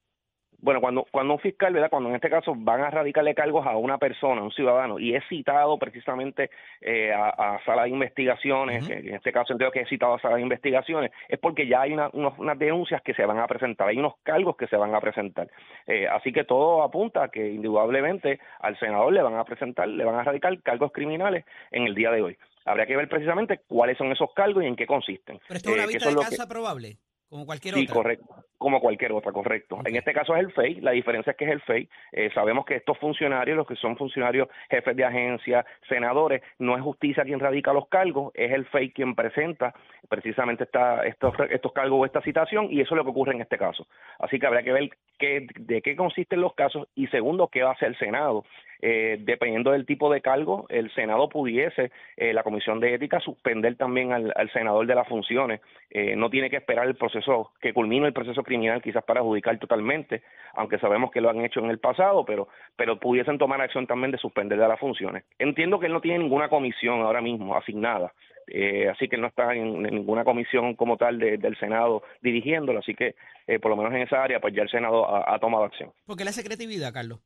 Bueno, 0.62 0.82
cuando, 0.82 1.06
cuando 1.10 1.34
un 1.36 1.40
fiscal, 1.40 1.72
¿verdad? 1.74 1.90
Cuando 1.90 2.10
en 2.10 2.16
este 2.16 2.30
caso 2.30 2.54
van 2.56 2.82
a 2.82 2.90
radicarle 2.90 3.34
cargos 3.34 3.66
a 3.66 3.78
una 3.78 3.98
persona, 3.98 4.42
a 4.42 4.44
un 4.44 4.52
ciudadano, 4.52 5.00
y 5.00 5.16
es 5.16 5.24
citado 5.30 5.78
precisamente 5.78 6.50
eh, 6.82 7.14
a, 7.14 7.30
a 7.56 7.64
sala 7.64 7.84
de 7.84 7.90
investigaciones, 7.90 8.90
en 8.90 9.16
este 9.16 9.32
caso 9.32 9.54
entiendo 9.54 9.72
que 9.72 9.82
es 9.82 9.90
citado 9.90 10.16
a 10.16 10.20
sala 10.20 10.36
de 10.36 10.42
investigaciones, 10.42 11.12
es 11.30 11.40
porque 11.40 11.66
ya 11.68 11.82
hay 11.82 11.94
una- 11.94 12.10
unos- 12.14 12.38
unas 12.38 12.60
denuncias 12.60 13.02
que 13.02 13.14
se 13.14 13.26
van 13.26 13.40
a 13.40 13.48
presentar, 13.48 13.88
hay 13.88 13.98
unos 13.98 14.16
cargos 14.24 14.58
que 14.58 14.68
se 14.68 14.76
van 14.76 14.94
a 14.94 15.00
presentar. 15.00 15.48
Eh, 15.88 16.08
así 16.08 16.32
que 16.34 16.44
todo 16.44 16.84
apunta 16.84 17.24
a 17.24 17.30
que 17.30 17.48
indudablemente 17.50 18.40
al 18.60 18.78
senador 18.80 19.14
le 19.14 19.22
van 19.22 19.36
a 19.38 19.46
presentar, 19.46 19.88
le 19.88 20.04
van 20.04 20.16
a 20.16 20.24
radicar 20.24 20.62
cargos 20.62 20.92
criminales 20.92 21.46
en 21.72 21.84
el 21.88 21.96
día 21.96 22.12
de 22.12 22.22
hoy. 22.22 22.38
Habría 22.66 22.86
que 22.86 22.98
ver 22.98 23.08
precisamente 23.08 23.62
cuáles 23.68 23.98
son 23.98 24.12
esos 24.12 24.34
cargos 24.34 24.64
y 24.64 24.68
en 24.68 24.76
qué 24.76 24.86
consisten. 24.86 25.40
Pero 25.48 25.58
esto 25.58 25.70
es 25.70 25.76
una 25.76 25.84
Eh, 25.86 25.88
vista 25.88 26.10
de 26.10 26.16
que- 26.16 26.22
causa 26.22 26.48
probable, 26.48 26.98
como 27.30 27.46
cualquier 27.46 27.76
Sí, 27.76 27.84
otra. 27.84 27.94
correcto, 27.94 28.36
como 28.58 28.82
cualquier 28.82 29.12
otra, 29.12 29.32
correcto. 29.32 29.80
En 29.86 29.96
este 29.96 30.14
caso 30.14 30.36
es 30.36 30.42
el 30.42 30.52
FEI, 30.52 30.82
la 30.82 30.92
diferencia 30.92 31.32
es 31.32 31.38
que 31.38 31.46
es 31.46 31.52
el 31.52 31.62
FEI. 31.62 31.90
Eh, 32.12 32.30
sabemos 32.34 32.66
que 32.66 32.76
estos 32.76 32.98
funcionarios, 32.98 33.56
los 33.56 33.68
que 33.68 33.76
son 33.76 33.96
funcionarios, 33.98 34.50
jefes 34.70 34.96
de 34.96 35.06
agencia, 35.06 35.66
senadores, 35.88 36.42
no 36.58 36.76
es 36.76 36.82
justicia 36.82 37.24
quien 37.24 37.40
radica 37.40 37.72
los 37.72 37.88
cargos, 37.88 38.32
es 38.34 38.52
el 38.52 38.66
FEI 38.66 38.92
quien 38.92 39.16
presenta 39.16 39.74
precisamente 40.10 40.64
esta, 40.64 41.06
estos, 41.06 41.34
estos 41.50 41.72
cargos 41.72 42.00
o 42.02 42.06
esta 42.06 42.22
citación 42.22 42.68
y 42.72 42.82
eso 42.82 42.96
es 42.96 42.98
lo 42.98 43.04
que 43.04 43.12
ocurre 43.12 43.34
en 43.34 43.42
este 43.42 43.58
caso. 43.58 43.88
Así 44.18 44.40
que 44.40 44.48
habría 44.48 44.64
que 44.64 44.74
ver 44.74 44.90
qué, 45.20 45.48
de 45.60 45.82
qué 45.82 45.96
consisten 45.96 46.42
los 46.42 46.56
casos 46.56 46.88
y 46.96 47.08
segundo, 47.08 47.48
qué 47.48 47.62
va 47.62 47.70
a 47.70 47.74
hacer 47.74 47.90
el 47.90 47.98
Senado. 48.00 48.44
Eh, 48.82 49.18
dependiendo 49.20 49.72
del 49.72 49.86
tipo 49.86 50.10
de 50.12 50.22
cargo, 50.22 50.66
el 50.70 50.90
Senado 50.94 51.28
pudiese, 51.28 51.92
eh, 52.16 52.34
la 52.34 52.44
Comisión 52.44 52.80
de 52.80 52.94
Ética, 52.94 53.20
suspender 53.20 53.76
también 53.76 54.14
al, 54.14 54.32
al 54.36 54.50
senador 54.54 54.88
de 54.88 54.96
las 54.96 55.08
funciones. 55.08 55.60
Eh, 55.90 56.16
no 56.16 56.30
tiene 56.30 56.50
que 56.50 56.56
esperar 56.58 56.88
el 56.88 56.96
proceso, 56.96 57.52
que 57.62 57.74
culmine 57.74 58.08
el 58.08 58.14
proceso 58.14 58.42
criminal 58.44 58.82
quizás 58.82 59.04
para 59.04 59.20
adjudicar 59.20 59.58
totalmente, 59.60 60.22
aunque 60.54 60.80
sabemos 60.80 61.12
que 61.12 61.20
lo 61.20 61.30
han 61.30 61.44
hecho 61.44 61.60
en 61.60 61.70
el 61.70 61.80
pasado, 61.80 62.24
pero, 62.26 62.48
pero 62.78 63.00
pudiesen 63.00 63.38
tomar 63.38 63.60
acción 63.60 63.86
también 63.86 64.12
de 64.12 64.18
suspender 64.18 64.58
de 64.58 64.68
las 64.68 64.80
funciones. 64.80 65.24
Entiendo 65.40 65.80
que 65.80 65.88
él 65.88 65.94
no 65.94 66.02
tiene 66.02 66.20
ninguna 66.20 66.48
comisión 66.48 67.02
ahora 67.02 67.22
mismo 67.22 67.56
asignada, 67.58 68.14
eh, 68.48 68.88
así 68.90 69.08
que 69.10 69.18
no 69.18 69.28
está 69.28 69.54
en, 69.56 69.82
ninguna 69.84 70.24
comisión 70.24 70.76
como 70.76 70.96
tal 70.96 71.20
de- 71.20 71.38
del 71.38 71.58
Senado 71.58 72.04
dirigiéndolo, 72.22 72.80
así 72.80 72.96
que 72.96 73.16
por 73.62 73.72
lo 73.72 73.76
menos 73.78 73.92
en 73.94 74.02
esa 74.04 74.24
área, 74.24 74.40
pues 74.40 74.54
ya 74.54 74.62
el 74.64 74.70
Senado 74.70 75.08
ha- 75.10 75.34
ha 75.36 75.40
tomado 75.40 75.66
acción. 75.66 75.92
¿Por 76.06 76.16
qué 76.16 76.24
la 76.24 76.32
secretividad, 76.32 76.94
Carlos? 76.94 77.20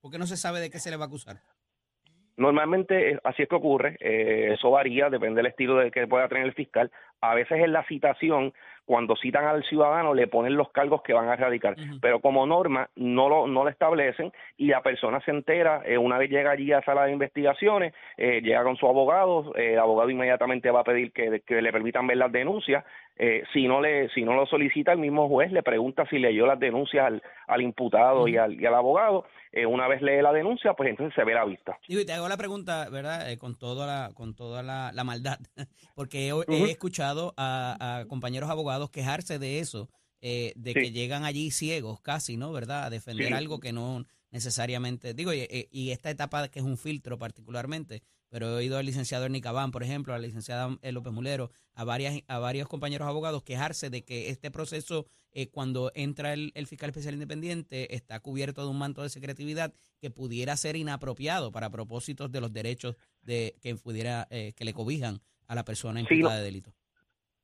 ¿Por 0.00 0.10
qué 0.12 0.18
no 0.18 0.26
se 0.26 0.36
sabe 0.36 0.60
de 0.60 0.70
qué 0.70 0.78
se 0.78 0.90
le 0.90 0.96
va 0.96 1.04
a 1.04 1.08
acusar? 1.08 1.40
Normalmente 2.36 3.10
eh, 3.10 3.20
así 3.24 3.42
es 3.42 3.48
que 3.48 3.56
ocurre, 3.56 3.96
eh, 3.98 4.52
eso 4.54 4.70
varía, 4.70 5.10
depende 5.10 5.38
del 5.38 5.50
estilo 5.50 5.74
de 5.76 5.90
que 5.90 6.06
pueda 6.06 6.28
tener 6.28 6.44
el 6.44 6.54
fiscal. 6.54 6.90
A 7.20 7.34
veces 7.34 7.58
en 7.58 7.72
la 7.72 7.84
citación, 7.86 8.52
cuando 8.84 9.16
citan 9.16 9.44
al 9.44 9.64
ciudadano, 9.64 10.14
le 10.14 10.28
ponen 10.28 10.56
los 10.56 10.70
cargos 10.70 11.02
que 11.02 11.12
van 11.12 11.28
a 11.28 11.34
erradicar, 11.34 11.74
pero 12.00 12.20
como 12.20 12.46
norma 12.46 12.88
no 12.94 13.28
lo, 13.28 13.48
no 13.48 13.64
lo 13.64 13.70
establecen 13.70 14.32
y 14.56 14.68
la 14.68 14.82
persona 14.82 15.20
se 15.22 15.32
entera, 15.32 15.82
eh, 15.84 15.98
una 15.98 16.16
vez 16.16 16.30
llega 16.30 16.52
allí 16.52 16.72
a 16.72 16.80
sala 16.82 17.06
de 17.06 17.12
investigaciones, 17.12 17.92
eh, 18.16 18.40
llega 18.40 18.62
con 18.62 18.76
su 18.76 18.86
abogado, 18.86 19.52
el 19.56 19.78
abogado 19.80 20.08
inmediatamente 20.08 20.70
va 20.70 20.80
a 20.80 20.84
pedir 20.84 21.12
que, 21.12 21.42
que 21.44 21.60
le 21.60 21.72
permitan 21.72 22.06
ver 22.06 22.18
las 22.18 22.30
denuncias, 22.30 22.84
eh, 23.18 23.42
si 23.52 23.66
no 23.66 23.80
le 23.80 24.08
si 24.10 24.22
no 24.22 24.34
lo 24.34 24.46
solicita 24.46 24.92
el 24.92 24.98
mismo 24.98 25.28
juez 25.28 25.50
le 25.52 25.62
pregunta 25.62 26.06
si 26.08 26.18
leyó 26.18 26.46
las 26.46 26.58
denuncias 26.60 27.04
al, 27.06 27.22
al 27.46 27.62
imputado 27.62 28.28
y, 28.28 28.36
al, 28.36 28.60
y 28.60 28.64
al 28.66 28.74
abogado 28.74 29.24
Eh, 29.50 29.64
una 29.64 29.88
vez 29.88 30.02
lee 30.02 30.20
la 30.22 30.32
denuncia 30.32 30.74
pues 30.74 30.90
entonces 30.90 31.14
se 31.14 31.24
ve 31.24 31.32
la 31.34 31.44
vista 31.46 31.78
y 31.88 32.04
te 32.04 32.12
hago 32.12 32.28
la 32.28 32.36
pregunta, 32.36 32.88
¿verdad? 32.90 33.30
Eh, 33.30 33.38
con 33.38 33.56
toda 33.58 33.86
la, 33.86 34.12
con 34.14 34.34
toda 34.34 34.62
la, 34.62 34.92
la 34.92 35.04
maldad, 35.04 35.38
porque 35.96 36.28
he, 36.28 36.70
escuchado 36.70 37.32
a, 37.38 38.00
a 38.00 38.04
compañeros 38.06 38.50
abogados 38.50 38.90
quejarse 38.90 39.38
de 39.38 39.58
eso, 39.60 39.88
eh, 40.20 40.52
de 40.54 40.72
Sí. 40.74 40.80
que 40.80 40.90
llegan 40.92 41.24
allí 41.24 41.50
ciegos 41.50 42.00
casi, 42.02 42.36
¿no? 42.36 42.52
¿Verdad? 42.52 42.84
A 42.84 42.90
defender 42.90 43.28
Sí. 43.28 43.32
algo 43.32 43.58
que 43.58 43.72
no 43.72 44.04
necesariamente, 44.30 45.14
digo, 45.14 45.32
y- 45.32 45.46
y 45.72 45.90
esta 45.92 46.10
etapa 46.10 46.48
que 46.48 46.58
es 46.60 46.64
un 46.64 46.76
filtro 46.76 47.16
particularmente, 47.18 48.02
pero 48.28 48.48
he 48.48 48.54
oído 48.54 48.78
al 48.78 48.86
licenciado 48.86 49.24
Ernie 49.24 49.40
Cabán, 49.40 49.70
por 49.70 49.82
ejemplo, 49.82 50.12
a 50.14 50.18
la 50.18 50.26
licenciada 50.26 50.76
eh, 50.82 50.92
López 50.92 51.12
Mulero, 51.12 51.50
a 51.74 51.84
varias, 51.84 52.20
a 52.26 52.38
varios 52.38 52.68
compañeros 52.68 53.08
abogados 53.08 53.42
quejarse 53.42 53.90
de 53.90 54.04
que 54.04 54.30
este 54.30 54.50
proceso, 54.50 55.06
eh, 55.32 55.48
cuando 55.48 55.92
entra 55.94 56.32
el, 56.32 56.52
el 56.54 56.66
fiscal 56.66 56.90
especial 56.90 57.14
independiente, 57.14 57.94
está 57.94 58.20
cubierto 58.20 58.62
de 58.62 58.68
un 58.68 58.78
manto 58.78 59.02
de 59.02 59.08
secretividad 59.08 59.72
que 60.00 60.10
pudiera 60.10 60.56
ser 60.56 60.76
inapropiado 60.76 61.52
para 61.52 61.70
propósitos 61.70 62.30
de 62.32 62.40
los 62.40 62.52
derechos 62.52 62.96
de 63.22 63.56
que 63.60 63.74
pudiera 63.76 64.26
eh, 64.30 64.52
que 64.56 64.64
le 64.64 64.72
cobijan 64.74 65.20
a 65.46 65.54
la 65.54 65.64
persona 65.64 66.00
Sí, 66.00 66.14
imputada 66.14 66.34
no. 66.34 66.38
de 66.40 66.44
delito. 66.44 66.72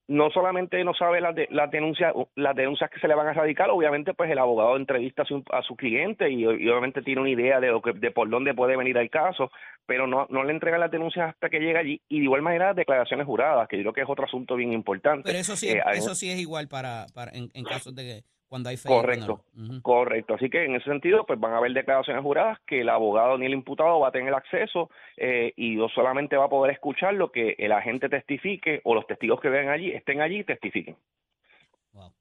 No 0.06 0.30
solamente 0.30 0.84
no 0.84 0.92
sabe 0.94 1.20
las, 1.20 1.34
de- 1.34 1.48
las 1.50 1.70
denuncias 1.70 2.12
las 2.36 2.54
denuncias 2.54 2.90
que 2.90 3.00
se 3.00 3.08
le 3.08 3.14
van 3.14 3.26
a 3.28 3.32
radicar 3.32 3.70
obviamente 3.70 4.12
pues 4.12 4.30
el 4.30 4.38
abogado 4.38 4.76
entrevista 4.76 5.22
a 5.22 5.24
su, 5.24 5.42
a 5.50 5.62
su 5.62 5.76
cliente 5.76 6.28
y, 6.30 6.42
y 6.42 6.46
obviamente 6.68 7.00
tiene 7.02 7.22
una 7.22 7.30
idea 7.30 7.58
de 7.58 7.68
lo 7.68 7.80
que 7.80 7.92
de 7.92 8.10
por 8.10 8.28
dónde 8.28 8.52
puede 8.52 8.76
venir 8.76 8.96
el 8.98 9.08
caso 9.08 9.50
pero 9.86 10.06
no 10.06 10.26
no 10.28 10.44
le 10.44 10.52
entrega 10.52 10.76
las 10.76 10.90
denuncias 10.90 11.30
hasta 11.30 11.48
que 11.48 11.58
llega 11.60 11.80
allí 11.80 12.02
y 12.08 12.18
de 12.18 12.24
igual 12.24 12.42
manera 12.42 12.74
declaraciones 12.74 13.26
juradas 13.26 13.66
que 13.68 13.76
yo 13.78 13.82
creo 13.82 13.92
que 13.94 14.00
es 14.02 14.08
otro 14.08 14.26
asunto 14.26 14.56
bien 14.56 14.72
importante. 14.72 15.22
Pero 15.24 15.38
eso 15.38 15.56
sí, 15.56 15.68
Eh, 15.70 15.82
eso 15.94 16.14
sí 16.14 16.30
es 16.30 16.38
igual 16.38 16.68
para, 16.68 17.06
para 17.14 17.30
en, 17.32 17.48
en 17.54 17.64
casos 17.64 17.94
de 17.94 18.02
que 18.02 18.24
cuando 18.54 18.68
hay 18.68 18.76
Correcto, 18.76 19.44
correcto. 19.82 20.34
Así 20.34 20.48
que 20.48 20.64
en 20.64 20.76
ese 20.76 20.84
sentido, 20.84 21.26
pues 21.26 21.40
van 21.40 21.54
a 21.54 21.56
haber 21.56 21.72
declaraciones 21.72 22.22
juradas 22.22 22.60
que 22.68 22.82
el 22.82 22.88
abogado 22.88 23.36
ni 23.36 23.46
el 23.46 23.52
imputado 23.52 23.98
va 23.98 24.08
a 24.08 24.12
tener 24.12 24.32
acceso 24.32 24.90
eh, 25.16 25.52
y 25.56 25.74
no 25.74 25.88
solamente 25.88 26.36
va 26.36 26.44
a 26.44 26.48
poder 26.48 26.72
escuchar 26.72 27.14
lo 27.14 27.32
que 27.32 27.56
el 27.58 27.72
agente 27.72 28.08
testifique 28.08 28.80
o 28.84 28.94
los 28.94 29.08
testigos 29.08 29.40
que 29.40 29.48
vean 29.48 29.70
allí 29.70 29.90
estén 29.90 30.20
allí 30.20 30.38
y 30.38 30.44
testifiquen. 30.44 30.96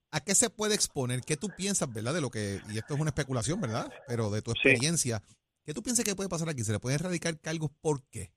¿A 0.09 0.21
qué 0.21 0.33
se 0.33 0.49
puede 0.49 0.73
exponer? 0.73 1.21
¿Qué 1.21 1.37
tú 1.37 1.49
piensas, 1.55 1.93
verdad? 1.93 2.15
De 2.15 2.21
lo 2.21 2.31
que, 2.31 2.57
y 2.73 2.79
esto 2.79 2.95
es 2.95 2.99
una 2.99 3.11
especulación, 3.11 3.61
¿verdad? 3.61 3.93
Pero 4.07 4.31
de 4.31 4.41
tu 4.41 4.49
experiencia, 4.49 5.21
¿qué 5.63 5.75
tú 5.75 5.83
piensas 5.83 6.03
que 6.03 6.15
puede 6.15 6.29
pasar 6.29 6.49
aquí? 6.49 6.63
¿Se 6.63 6.71
le 6.71 6.79
pueden 6.79 6.99
erradicar 6.99 7.39
cargos 7.39 7.69
por 7.79 8.01
qué? 8.09 8.31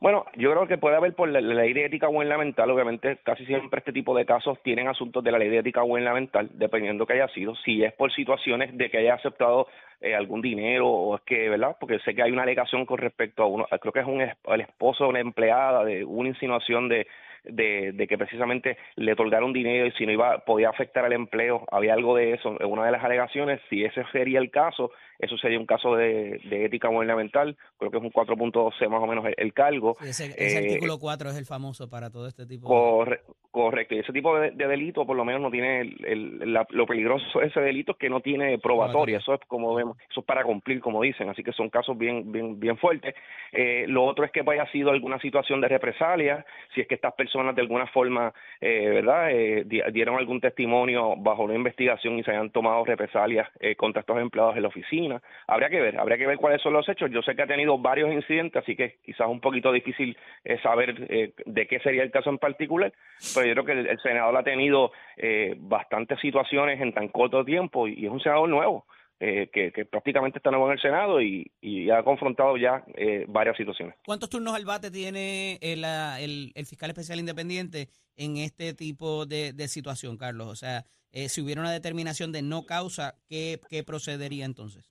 Bueno, 0.00 0.24
yo 0.34 0.50
creo 0.50 0.66
que 0.66 0.78
puede 0.78 0.96
haber 0.96 1.14
por 1.14 1.28
la, 1.28 1.42
ley 1.42 1.74
de 1.74 1.84
ética 1.84 2.06
gubernamental, 2.06 2.70
obviamente 2.70 3.18
casi 3.22 3.44
siempre 3.44 3.80
este 3.80 3.92
tipo 3.92 4.16
de 4.16 4.24
casos 4.24 4.58
tienen 4.62 4.88
asuntos 4.88 5.22
de 5.22 5.30
la 5.30 5.38
ley 5.38 5.50
de 5.50 5.58
ética 5.58 5.82
gubernamental, 5.82 6.48
dependiendo 6.54 7.04
que 7.04 7.12
haya 7.12 7.28
sido, 7.28 7.54
si 7.56 7.84
es 7.84 7.92
por 7.92 8.10
situaciones 8.10 8.74
de 8.78 8.88
que 8.88 8.96
haya 8.96 9.12
aceptado 9.12 9.66
eh, 10.00 10.14
algún 10.14 10.40
dinero 10.40 10.88
o 10.88 11.16
es 11.16 11.20
que, 11.22 11.50
¿verdad? 11.50 11.76
Porque 11.78 11.98
sé 11.98 12.14
que 12.14 12.22
hay 12.22 12.32
una 12.32 12.44
alegación 12.44 12.86
con 12.86 12.96
respecto 12.96 13.42
a 13.42 13.46
uno, 13.46 13.66
creo 13.78 13.92
que 13.92 14.00
es 14.00 14.06
un 14.06 14.22
el 14.22 14.60
esposo 14.62 15.04
de 15.04 15.10
una 15.10 15.20
empleada, 15.20 15.84
de 15.84 16.02
una 16.02 16.30
insinuación 16.30 16.88
de, 16.88 17.06
de, 17.44 17.92
de 17.92 18.06
que 18.06 18.16
precisamente 18.16 18.78
le 18.96 19.12
otorgaron 19.12 19.52
dinero 19.52 19.84
y 19.84 19.92
si 19.92 20.06
no 20.06 20.12
iba 20.12 20.38
podía 20.46 20.70
afectar 20.70 21.04
al 21.04 21.12
empleo, 21.12 21.66
había 21.70 21.92
algo 21.92 22.16
de 22.16 22.32
eso, 22.32 22.56
una 22.66 22.86
de 22.86 22.92
las 22.92 23.04
alegaciones, 23.04 23.60
si 23.68 23.84
ese 23.84 24.02
sería 24.12 24.38
el 24.38 24.50
caso, 24.50 24.92
eso 25.20 25.36
sería 25.38 25.58
un 25.58 25.66
caso 25.66 25.94
de, 25.96 26.40
de 26.44 26.64
ética 26.64 26.88
gubernamental, 26.88 27.56
creo 27.78 27.90
que 27.90 27.98
es 27.98 28.02
un 28.02 28.12
4.12 28.12 28.88
más 28.88 29.02
o 29.02 29.06
menos 29.06 29.24
el, 29.26 29.34
el 29.36 29.52
cargo. 29.52 29.96
Sí, 30.00 30.08
ese 30.08 30.24
ese 30.36 30.58
Eh, 30.58 30.66
artículo 30.68 30.98
4 30.98 31.30
es 31.30 31.36
el 31.36 31.46
famoso 31.46 31.88
para 31.88 32.10
todo 32.10 32.26
este 32.26 32.46
tipo 32.46 32.68
de... 32.68 32.74
Corre- 32.74 33.20
correcto, 33.50 33.96
y 33.96 33.98
ese 33.98 34.12
tipo 34.12 34.38
de, 34.38 34.52
de 34.52 34.66
delito 34.68 35.04
por 35.04 35.16
lo 35.16 35.24
menos 35.24 35.40
no 35.42 35.50
tiene 35.50 35.80
el, 35.80 36.04
el- 36.04 36.52
la- 36.52 36.66
lo 36.70 36.86
peligroso 36.86 37.40
de 37.40 37.46
ese 37.46 37.60
delito 37.60 37.92
es 37.92 37.98
que 37.98 38.08
no 38.08 38.20
tiene 38.20 38.58
probatoria, 38.58 39.18
eso 39.18 39.34
es 39.34 39.40
como 39.48 39.74
vemos, 39.74 39.96
eso 40.08 40.20
es 40.20 40.26
para 40.26 40.44
cumplir 40.44 40.80
como 40.80 41.02
dicen, 41.02 41.28
así 41.28 41.42
que 41.42 41.52
son 41.52 41.68
casos 41.68 41.98
bien 41.98 42.30
bien 42.30 42.60
bien 42.60 42.76
fuertes. 42.78 43.14
Eh, 43.52 43.86
lo 43.88 44.04
otro 44.04 44.24
es 44.24 44.30
que 44.30 44.44
haya 44.46 44.66
sido 44.70 44.90
alguna 44.90 45.18
situación 45.20 45.60
de 45.60 45.66
represalia, 45.68 46.44
si 46.74 46.80
es 46.80 46.86
que 46.86 46.94
estas 46.94 47.14
personas 47.14 47.56
de 47.56 47.62
alguna 47.62 47.86
forma, 47.88 48.32
eh, 48.60 48.88
¿verdad?, 48.94 49.30
eh, 49.32 49.64
di- 49.66 49.82
dieron 49.92 50.16
algún 50.16 50.40
testimonio 50.40 51.16
bajo 51.16 51.42
una 51.42 51.54
investigación 51.54 52.18
y 52.18 52.22
se 52.22 52.30
hayan 52.30 52.50
tomado 52.50 52.84
represalias 52.84 53.48
eh, 53.58 53.74
contra 53.74 54.00
estos 54.00 54.18
empleados 54.18 54.54
en 54.56 54.62
la 54.62 54.68
oficina. 54.68 55.09
Habría 55.46 55.68
que 55.68 55.80
ver, 55.80 55.98
habría 55.98 56.18
que 56.18 56.26
ver 56.26 56.38
cuáles 56.38 56.62
son 56.62 56.72
los 56.72 56.88
hechos. 56.88 57.10
Yo 57.10 57.22
sé 57.22 57.34
que 57.34 57.42
ha 57.42 57.46
tenido 57.46 57.78
varios 57.78 58.12
incidentes, 58.12 58.62
así 58.62 58.76
que 58.76 58.98
quizás 59.04 59.28
un 59.28 59.40
poquito 59.40 59.72
difícil 59.72 60.16
eh, 60.44 60.58
saber 60.62 61.06
eh, 61.08 61.34
de 61.46 61.66
qué 61.66 61.80
sería 61.80 62.02
el 62.02 62.10
caso 62.10 62.30
en 62.30 62.38
particular, 62.38 62.92
pero 63.34 63.46
yo 63.46 63.52
creo 63.54 63.64
que 63.64 63.90
el, 63.90 64.00
senador 64.00 64.36
ha 64.36 64.42
tenido 64.42 64.92
eh, 65.16 65.54
bastantes 65.58 66.18
situaciones 66.20 66.80
en 66.80 66.92
tan 66.92 67.08
corto 67.08 67.44
tiempo 67.44 67.88
y, 67.88 68.06
es 68.06 68.10
un 68.10 68.20
senador 68.20 68.48
nuevo. 68.48 68.86
eh, 69.22 69.50
que, 69.52 69.84
prácticamente 69.84 70.38
está 70.38 70.50
nuevo 70.50 70.66
en 70.66 70.72
el 70.72 70.80
Senado 70.80 71.20
y, 71.20 71.50
y 71.60 71.90
ha 71.90 72.02
confrontado 72.02 72.56
ya 72.56 72.82
eh, 72.94 73.26
varias 73.28 73.54
situaciones. 73.56 73.94
¿Cuántos 74.06 74.30
turnos 74.30 74.54
al 74.54 74.64
bate 74.64 74.90
tiene 74.90 75.58
el, 75.60 75.84
el, 75.84 76.66
fiscal 76.66 76.88
especial 76.88 77.20
independiente 77.20 77.90
en 78.16 78.38
este 78.38 78.72
tipo 78.72 79.26
de, 79.26 79.52
situación, 79.68 80.16
Carlos? 80.16 80.48
O 80.48 80.56
sea, 80.56 80.86
si 81.12 81.42
hubiera 81.42 81.60
una 81.60 81.70
determinación 81.70 82.32
de 82.32 82.40
no 82.40 82.64
causa, 82.64 83.16
¿qué, 83.28 83.60
qué 83.68 83.84
procedería 83.84 84.46
entonces? 84.46 84.90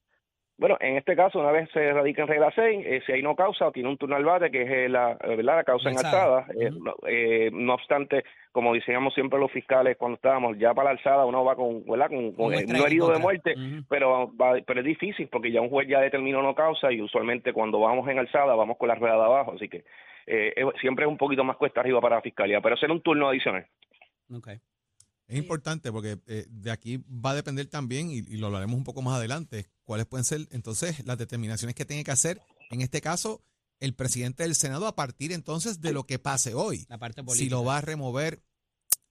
Bueno, 0.59 0.75
en 0.81 0.97
este 0.97 1.15
caso, 1.15 1.39
una 1.39 1.51
vez 1.51 1.69
se 1.71 1.93
radica 1.93 2.23
en 2.23 2.27
regla 2.27 2.51
6, 2.53 2.85
eh, 2.85 3.01
si 3.05 3.13
hay 3.13 3.21
no 3.23 3.33
causa, 3.33 3.71
tiene 3.71 3.87
un 3.87 3.97
turno 3.97 4.17
al 4.17 4.25
bate, 4.25 4.51
que 4.51 4.63
es 4.63 4.69
eh, 4.69 4.89
la, 4.89 5.13
eh, 5.13 5.35
¿verdad? 5.37 5.55
la 5.55 5.63
causa 5.63 5.89
en 5.89 5.95
Alzada. 6.05 6.47
no, 6.83 6.95
eh, 7.07 7.49
no 7.53 7.75
obstante, 7.75 8.25
como 8.51 8.73
decíamos 8.73 9.13
siempre 9.13 9.39
los 9.39 9.49
fiscales 9.53 9.95
cuando 9.95 10.17
estábamos, 10.17 10.57
ya 10.57 10.73
para 10.73 10.91
la 10.93 10.97
alzada 10.99 11.25
uno 11.25 11.45
va 11.45 11.55
con, 11.55 11.85
¿verdad? 11.85 12.09
con, 12.09 12.33
con, 12.33 12.53
eh, 12.53 12.65
no 12.67 12.85
herido 12.85 13.07
de 13.09 13.19
muerte, 13.19 13.55
pero, 13.87 14.35
va- 14.35 14.59
pero 14.67 14.81
es 14.81 14.85
difícil 14.85 15.29
porque 15.29 15.49
ya 15.49 15.61
un 15.61 15.69
juez 15.69 15.87
ya 15.87 16.01
determinó 16.01 16.43
no 16.43 16.53
causa 16.53 16.91
y 16.91 17.01
usualmente 17.01 17.53
cuando 17.53 17.79
vamos 17.79 18.05
en 18.09 18.19
alzada 18.19 18.53
vamos 18.55 18.75
con 18.77 18.89
la 18.89 18.95
rueda 18.95 19.15
de 19.15 19.23
abajo, 19.23 19.53
así 19.55 19.69
que 19.69 19.85
eh, 20.27 20.53
siempre 20.81 21.05
es 21.05 21.09
un 21.09 21.17
poquito 21.17 21.45
más 21.45 21.55
cuesta 21.55 21.79
arriba 21.79 22.01
para 22.01 22.17
la 22.17 22.21
fiscalía, 22.21 22.59
pero 22.59 22.75
será 22.75 22.91
un 22.91 23.01
turno 23.01 23.29
adicional. 23.29 23.65
Ok. 24.35 24.49
Es 25.27 25.37
importante 25.37 25.91
porque 25.91 26.17
eh, 26.27 26.45
de 26.49 26.71
aquí 26.71 26.97
va 26.97 27.31
a 27.31 27.35
depender 27.35 27.67
también, 27.69 28.09
y, 28.09 28.17
y 28.27 28.37
lo 28.37 28.47
hablaremos 28.47 28.75
un 28.75 28.83
poco 28.83 29.01
más 29.03 29.15
adelante, 29.17 29.65
cuáles 29.89 30.05
pueden 30.05 30.23
ser 30.23 30.47
entonces 30.51 31.03
las 31.07 31.17
determinaciones 31.17 31.73
que 31.73 31.83
tiene 31.83 32.03
que 32.03 32.11
hacer, 32.11 32.39
en 32.69 32.81
este 32.81 33.01
caso, 33.01 33.41
el 33.79 33.95
presidente 33.95 34.43
del 34.43 34.53
Senado 34.53 34.85
a 34.85 34.95
partir 34.95 35.31
entonces 35.31 35.81
de 35.81 35.93
lo 35.93 36.05
que 36.05 36.19
pase 36.19 36.53
hoy. 36.53 36.85
La 36.89 36.99
parte 36.99 37.21
Si 37.21 37.25
política. 37.25 37.55
lo 37.55 37.63
va 37.63 37.77
a 37.79 37.81
remover. 37.81 38.43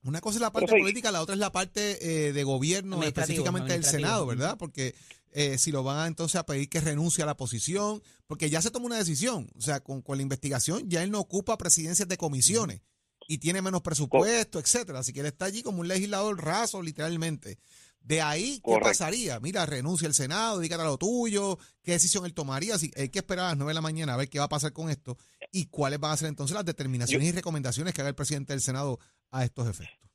Una 0.03 0.21
cosa 0.21 0.37
es 0.37 0.41
la 0.41 0.53
parte 0.53 0.71
política, 0.79 1.11
la 1.11 1.21
otra 1.21 1.33
es 1.35 1.39
la 1.39 1.51
parte 1.51 2.27
eh, 2.27 2.31
de 2.31 2.43
gobierno, 2.45 3.03
específicamente 3.03 3.73
del. 3.73 3.83
Senado, 3.83 4.25
¿verdad? 4.25 4.57
Porque 4.57 4.95
eh, 5.33 5.57
si 5.57 5.73
lo 5.73 5.83
van 5.83 5.97
a, 5.97 6.07
entonces 6.07 6.37
a 6.37 6.45
pedir 6.45 6.69
que 6.69 6.79
renuncie 6.79 7.25
a 7.25 7.27
la 7.27 7.35
posición, 7.35 8.01
porque 8.25 8.49
ya 8.49 8.61
se 8.61 8.71
tomó 8.71 8.85
una 8.85 8.97
decisión, 8.97 9.49
o 9.57 9.61
sea, 9.61 9.81
con, 9.81 10.01
con 10.01 10.15
la 10.15 10.23
investigación 10.23 10.89
ya 10.89 11.03
él 11.03 11.11
no 11.11 11.19
ocupa 11.19 11.57
presidencias 11.57 12.07
de 12.07 12.15
comisiones 12.15 12.79
y 13.27 13.39
tiene 13.39 13.61
menos 13.61 13.81
presupuesto, 13.81 14.59
etcétera. 14.59 14.99
Así 14.99 15.11
que 15.11 15.19
él 15.19 15.25
está 15.25 15.43
allí 15.43 15.61
como 15.61 15.81
un 15.81 15.89
legislador 15.89 16.41
raso, 16.41 16.81
literalmente. 16.81 17.59
De 18.01 18.21
ahí, 18.21 18.55
¿qué 18.55 18.61
Correcto. 18.61 18.89
pasaría? 18.89 19.39
Mira, 19.39 19.65
renuncia 19.65 20.07
al 20.07 20.13
Senado, 20.15 20.57
dedícate 20.57 20.81
a 20.81 20.85
lo 20.85 20.97
tuyo, 20.97 21.59
qué 21.83 21.91
decisión 21.91 22.25
él 22.25 22.33
tomaría. 22.33 22.75
Así, 22.75 22.91
hay 22.95 23.09
que 23.09 23.19
esperar 23.19 23.45
a 23.45 23.49
las 23.49 23.57
9 23.57 23.69
de 23.69 23.75
la 23.75 23.81
mañana 23.81 24.13
a 24.13 24.17
ver 24.17 24.29
qué 24.29 24.39
va 24.39 24.45
a 24.45 24.49
pasar 24.49 24.73
con 24.73 24.89
esto 24.89 25.17
y 25.51 25.65
cuáles 25.65 25.99
van 25.99 26.11
a 26.13 26.17
ser 26.17 26.27
entonces 26.29 26.55
las 26.55 26.65
determinaciones 26.65 27.27
y 27.27 27.31
recomendaciones 27.31 27.93
que 27.93 28.01
haga 28.01 28.09
el 28.09 28.15
presidente 28.15 28.53
del 28.53 28.61
Senado 28.61 28.99
a 29.31 29.43
estos 29.45 29.67
efectos. 29.67 30.08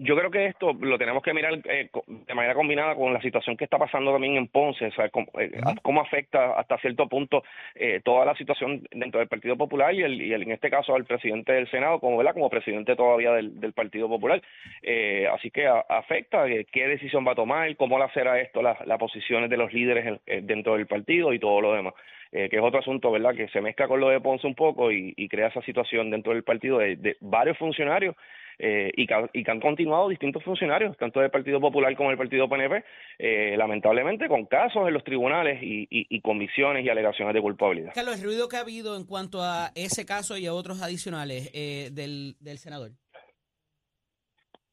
Yo 0.00 0.16
creo 0.16 0.30
que 0.30 0.46
esto 0.46 0.72
lo 0.80 0.96
tenemos 0.96 1.24
que 1.24 1.34
mirar 1.34 1.54
eh, 1.64 1.90
de 2.06 2.34
manera 2.34 2.54
combinada 2.54 2.94
con 2.94 3.12
la 3.12 3.20
situación 3.20 3.56
que 3.56 3.64
está 3.64 3.78
pasando 3.78 4.12
también 4.12 4.36
en 4.36 4.46
Ponce, 4.46 4.86
o 4.86 4.92
sea, 4.92 5.08
cómo, 5.08 5.26
eh, 5.40 5.50
cómo 5.82 6.00
afecta 6.00 6.52
hasta 6.52 6.78
cierto 6.78 7.08
punto 7.08 7.42
eh, 7.74 8.00
toda 8.04 8.24
la 8.24 8.36
situación 8.36 8.86
dentro 8.92 9.18
del 9.18 9.28
Partido 9.28 9.56
Popular 9.56 9.92
y, 9.92 10.02
el, 10.02 10.22
y 10.22 10.32
el- 10.32 10.42
en 10.44 10.52
este 10.52 10.70
caso 10.70 10.94
al 10.94 11.04
presidente 11.04 11.52
del 11.52 11.68
Senado, 11.68 11.98
como 11.98 12.16
¿verdad? 12.16 12.32
como 12.34 12.48
presidente 12.48 12.94
todavía 12.94 13.32
del, 13.32 13.58
del 13.60 13.72
Partido 13.72 14.08
Popular. 14.08 14.40
Eh, 14.82 15.26
así 15.34 15.50
que 15.50 15.66
a- 15.66 15.84
afecta 15.88 16.46
eh, 16.46 16.64
qué 16.70 16.86
decisión 16.86 17.26
va 17.26 17.32
a 17.32 17.34
tomar, 17.34 17.74
cómo 17.76 17.98
le 17.98 18.08
será 18.10 18.38
esto 18.40 18.62
las 18.62 18.78
las 18.86 18.98
posiciones 18.98 19.50
de 19.50 19.56
los 19.56 19.72
líderes 19.72 20.20
eh, 20.26 20.40
dentro 20.44 20.74
del 20.76 20.86
partido 20.86 21.32
y 21.32 21.40
todo 21.40 21.60
lo 21.60 21.74
demás. 21.74 21.94
Eh, 22.30 22.48
que 22.50 22.56
es 22.56 22.62
otro 22.62 22.78
asunto, 22.80 23.10
¿verdad?, 23.10 23.34
que 23.34 23.48
se 23.48 23.60
mezcla 23.62 23.88
con 23.88 24.00
lo 24.00 24.10
de 24.10 24.20
Ponce 24.20 24.46
un 24.46 24.54
poco 24.54 24.92
y, 24.92 25.14
y 25.16 25.28
crea 25.28 25.48
esa 25.48 25.62
situación 25.62 26.10
dentro 26.10 26.34
del 26.34 26.44
partido 26.44 26.76
de, 26.78 26.96
de 26.96 27.16
varios 27.20 27.56
funcionarios 27.56 28.14
eh, 28.58 28.90
y, 28.96 29.06
que, 29.06 29.14
ha- 29.14 29.30
y 29.32 29.44
que 29.44 29.50
han 29.50 29.60
continuado 29.60 30.08
distintos 30.08 30.42
funcionarios, 30.42 30.96
tanto 30.96 31.20
del 31.20 31.30
Partido 31.30 31.60
Popular 31.60 31.94
como 31.96 32.08
del 32.10 32.18
Partido 32.18 32.48
PNP, 32.48 32.84
eh, 33.18 33.54
lamentablemente 33.56 34.28
con 34.28 34.46
casos 34.46 34.86
en 34.88 34.94
los 34.94 35.04
tribunales 35.04 35.62
y, 35.62 35.82
y, 35.90 36.06
y 36.08 36.20
convicciones 36.20 36.84
y 36.84 36.88
alegaciones 36.88 37.34
de 37.34 37.40
culpabilidad. 37.40 37.92
Carlos, 37.94 38.16
el 38.16 38.24
ruido 38.24 38.48
que 38.48 38.56
ha 38.56 38.60
habido 38.60 38.96
en 38.96 39.04
cuanto 39.04 39.42
a 39.42 39.70
ese 39.74 40.04
caso 40.04 40.36
y 40.36 40.46
a 40.46 40.52
otros 40.54 40.82
adicionales 40.82 41.50
eh, 41.54 41.90
del, 41.92 42.36
del 42.40 42.58
senador. 42.58 42.92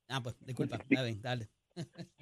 Ah, 0.10 0.22
pues, 0.22 0.36
disculpa. 0.46 0.80
Dale, 0.90 1.16
dale. 1.22 1.50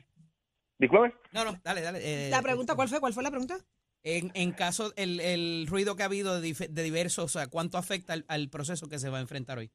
Disculpe. 0.79 1.15
No, 1.33 1.45
no, 1.45 1.59
dale, 1.63 1.81
dale. 1.81 1.99
eh, 2.01 2.29
La 2.29 2.41
pregunta, 2.41 2.75
¿cuál 2.75 2.89
fue? 2.89 2.99
¿Cuál 2.99 3.13
fue 3.13 3.23
la 3.23 3.29
pregunta? 3.29 3.55
En, 4.03 4.31
en 4.33 4.51
caso, 4.51 4.91
el, 4.97 5.19
el 5.21 5.65
ruido 5.67 5.95
que 5.95 6.03
ha 6.03 6.07
habido 6.07 6.41
de, 6.41 6.53
diversos, 6.83 7.23
o 7.23 7.27
sea, 7.39 7.47
¿cuánto 7.47 7.77
afecta 7.77 8.11
al, 8.13 8.25
al 8.27 8.49
proceso 8.49 8.89
que 8.89 8.99
se 8.99 9.09
va 9.09 9.19
a 9.19 9.21
enfrentar 9.21 9.57
hoy? 9.59 9.71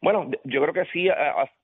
Bueno, 0.00 0.30
yo 0.44 0.62
creo 0.62 0.72
que 0.72 0.90
sí 0.92 1.08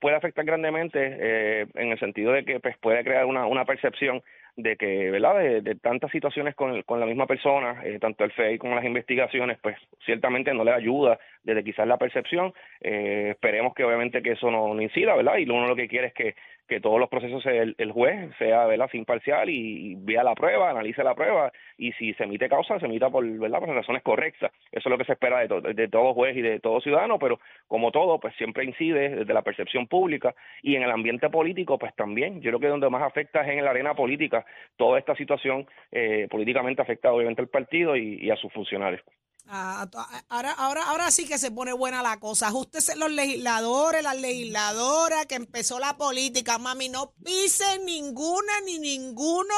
puede 0.00 0.16
afectar 0.16 0.44
grandemente 0.44 0.98
eh, 1.00 1.66
en 1.74 1.92
el 1.92 1.98
sentido 2.00 2.32
de 2.32 2.44
que 2.44 2.58
pues, 2.58 2.76
puede 2.78 3.04
crear 3.04 3.26
una, 3.26 3.46
una 3.46 3.64
percepción 3.64 4.22
de 4.56 4.76
que, 4.76 5.10
¿verdad?, 5.10 5.62
de, 5.62 5.74
tantas 5.76 6.10
situaciones 6.10 6.54
con, 6.54 6.82
con 6.82 7.00
la 7.00 7.06
misma 7.06 7.26
persona, 7.26 7.82
eh, 7.84 7.98
tanto 8.00 8.24
el 8.24 8.32
FEI 8.32 8.58
como 8.58 8.74
las 8.76 8.84
investigaciones, 8.84 9.58
pues 9.60 9.76
ciertamente 10.04 10.54
no 10.54 10.64
le 10.64 10.72
ayuda 10.72 11.18
desde 11.42 11.64
quizás 11.64 11.86
la 11.86 11.98
percepción. 11.98 12.52
Eh, 12.80 13.30
esperemos 13.30 13.74
que 13.74 13.84
obviamente 13.84 14.22
que 14.22 14.32
eso 14.32 14.50
no, 14.50 14.72
no 14.74 14.82
incida, 14.82 15.14
¿verdad? 15.16 15.38
Y 15.38 15.48
uno 15.48 15.66
lo 15.66 15.76
que 15.76 15.88
quiere 15.88 16.08
es 16.08 16.14
que, 16.14 16.34
que 16.66 16.80
todos 16.80 16.98
los 16.98 17.08
procesos 17.08 17.44
el, 17.46 17.74
el 17.78 17.92
juez 17.92 18.30
sea, 18.38 18.66
¿verdad?, 18.66 18.88
imparcial 18.94 19.50
y, 19.50 19.92
y 19.92 19.94
vea 19.96 20.24
la 20.24 20.34
prueba, 20.34 20.70
analice 20.70 21.04
la 21.04 21.14
prueba 21.14 21.52
y 21.76 21.92
si 21.92 22.14
se 22.14 22.24
emite 22.24 22.48
causa, 22.48 22.78
se 22.80 22.86
emita 22.86 23.10
por, 23.10 23.26
¿verdad?, 23.26 23.60
por 23.60 23.68
razones 23.68 24.02
correctas. 24.02 24.50
Eso 24.72 24.88
es 24.88 24.90
lo 24.90 24.98
que 24.98 25.04
se 25.04 25.12
espera 25.12 25.40
de, 25.40 25.48
to- 25.48 25.60
de 25.60 25.88
todo 25.88 26.14
juez 26.14 26.36
y 26.36 26.42
de 26.42 26.60
todo 26.60 26.80
ciudadano, 26.80 27.18
pero 27.18 27.38
como 27.68 27.90
todo, 27.90 28.18
pues 28.18 28.34
siempre 28.36 28.64
incide 28.64 29.10
desde 29.16 29.34
la 29.34 29.42
percepción 29.42 29.86
pública 29.86 30.34
y 30.62 30.76
en 30.76 30.82
el 30.82 30.90
ambiente 30.90 31.28
político, 31.30 31.78
pues 31.78 31.94
también. 31.96 32.40
Yo 32.40 32.50
creo 32.50 32.60
que 32.60 32.68
donde 32.68 32.88
más 32.90 33.02
afecta 33.02 33.42
es 33.42 33.48
en 33.58 33.64
la 33.64 33.70
arena 33.70 33.94
política. 33.94 34.44
Toda 34.76 34.98
esta 34.98 35.14
situación 35.16 35.66
eh, 35.92 36.28
políticamente 36.30 36.80
afecta 36.82 37.12
obviamente 37.12 37.42
al 37.42 37.48
partido 37.48 37.96
y, 37.96 38.18
y 38.22 38.30
a 38.30 38.36
sus 38.36 38.52
funcionarios. 38.52 39.02
Ah, 39.46 39.88
ahora, 40.28 40.52
ahora, 40.52 40.84
ahora 40.88 41.10
sí 41.10 41.26
que 41.26 41.38
se 41.38 41.50
pone 41.50 41.72
buena 41.72 42.02
la 42.02 42.18
cosa. 42.18 42.48
Ajústese 42.48 42.96
los 42.96 43.10
legisladores, 43.10 44.02
las 44.02 44.18
legisladoras, 44.18 45.26
que 45.26 45.34
empezó 45.34 45.78
la 45.78 45.96
política. 45.96 46.58
Mami, 46.58 46.88
no 46.88 47.12
pisen 47.22 47.84
ninguna 47.84 48.60
ni 48.64 48.78
ninguno 48.78 49.54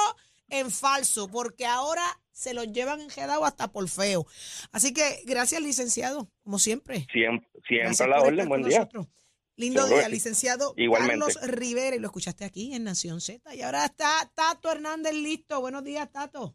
en 0.48 0.70
falso, 0.70 1.28
porque 1.28 1.66
ahora 1.66 2.02
se 2.32 2.52
los 2.52 2.70
llevan 2.72 3.00
enredado 3.00 3.44
hasta 3.44 3.72
por 3.72 3.88
feo. 3.88 4.26
Así 4.72 4.92
que 4.92 5.22
gracias, 5.24 5.62
licenciado, 5.62 6.30
como 6.42 6.58
siempre. 6.58 7.06
Siempre, 7.12 7.48
siempre 7.66 8.08
la 8.08 8.20
orden. 8.20 8.48
Buen 8.48 8.62
día. 8.62 8.80
nosotros. 8.80 9.06
Lindo 9.58 9.80
Seguro 9.82 10.00
día, 10.00 10.08
licenciado 10.10 10.74
Igualmente. 10.76 11.32
Carlos 11.32 11.50
Rivera, 11.50 11.96
y 11.96 11.98
lo 11.98 12.08
escuchaste 12.08 12.44
aquí 12.44 12.74
en 12.74 12.84
Nación 12.84 13.22
Z. 13.22 13.54
Y 13.54 13.62
ahora 13.62 13.86
está 13.86 14.30
Tato 14.34 14.70
Hernández 14.70 15.14
listo. 15.14 15.60
Buenos 15.62 15.82
días, 15.82 16.12
Tato. 16.12 16.54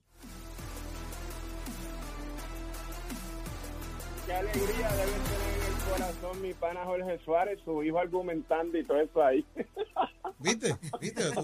Qué 4.31 4.37
alegría 4.37 4.89
debe 4.93 5.11
tener 5.11 5.51
en 5.57 5.73
el 5.73 5.91
corazón 5.91 6.41
mi 6.41 6.53
pana 6.53 6.85
Jorge 6.85 7.19
Suárez, 7.25 7.59
su 7.65 7.83
hijo 7.83 7.99
argumentando 7.99 8.77
y 8.77 8.83
todo 8.85 9.01
eso 9.01 9.21
ahí. 9.21 9.45
¿Viste? 10.39 10.73
¿Viste? 11.01 11.23
Tú. 11.35 11.41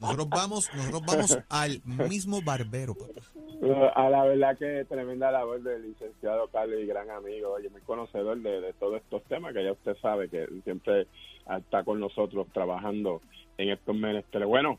Nosotros 0.00 0.28
vamos, 0.28 0.70
nosotros 0.74 1.02
vamos 1.06 1.38
al 1.48 1.80
mismo 1.86 2.42
barbero, 2.42 2.94
papá. 2.94 3.22
A 3.94 4.10
la 4.10 4.24
verdad 4.24 4.58
que 4.58 4.84
tremenda 4.84 5.30
labor 5.30 5.62
del 5.62 5.82
licenciado 5.82 6.48
Carlos 6.48 6.78
y 6.78 6.84
gran 6.86 7.10
amigo, 7.10 7.52
oye, 7.52 7.70
muy 7.70 7.80
conocedor 7.80 8.36
de, 8.36 8.60
de 8.60 8.74
todos 8.74 8.96
estos 8.96 9.24
temas, 9.24 9.54
que 9.54 9.64
ya 9.64 9.72
usted 9.72 9.96
sabe 10.02 10.28
que 10.28 10.46
siempre 10.64 11.06
está 11.58 11.84
con 11.84 12.00
nosotros 12.00 12.48
trabajando 12.52 13.22
en 13.56 13.70
estos 13.70 13.96
menesteres. 13.96 14.46
Bueno, 14.46 14.78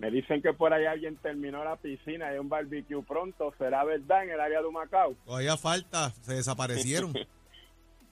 me 0.00 0.10
dicen 0.10 0.42
que 0.42 0.52
por 0.52 0.72
ahí 0.72 0.86
alguien 0.86 1.14
terminó 1.16 1.62
la 1.62 1.76
piscina 1.76 2.26
y 2.30 2.32
hay 2.34 2.38
un 2.38 2.48
barbecue 2.48 3.02
pronto, 3.02 3.54
¿será 3.58 3.84
verdad 3.84 4.24
en 4.24 4.30
el 4.30 4.40
área 4.40 4.60
de 4.60 4.66
Humacao? 4.66 5.14
Todavía 5.24 5.56
falta, 5.56 6.10
se 6.22 6.34
desaparecieron. 6.34 7.12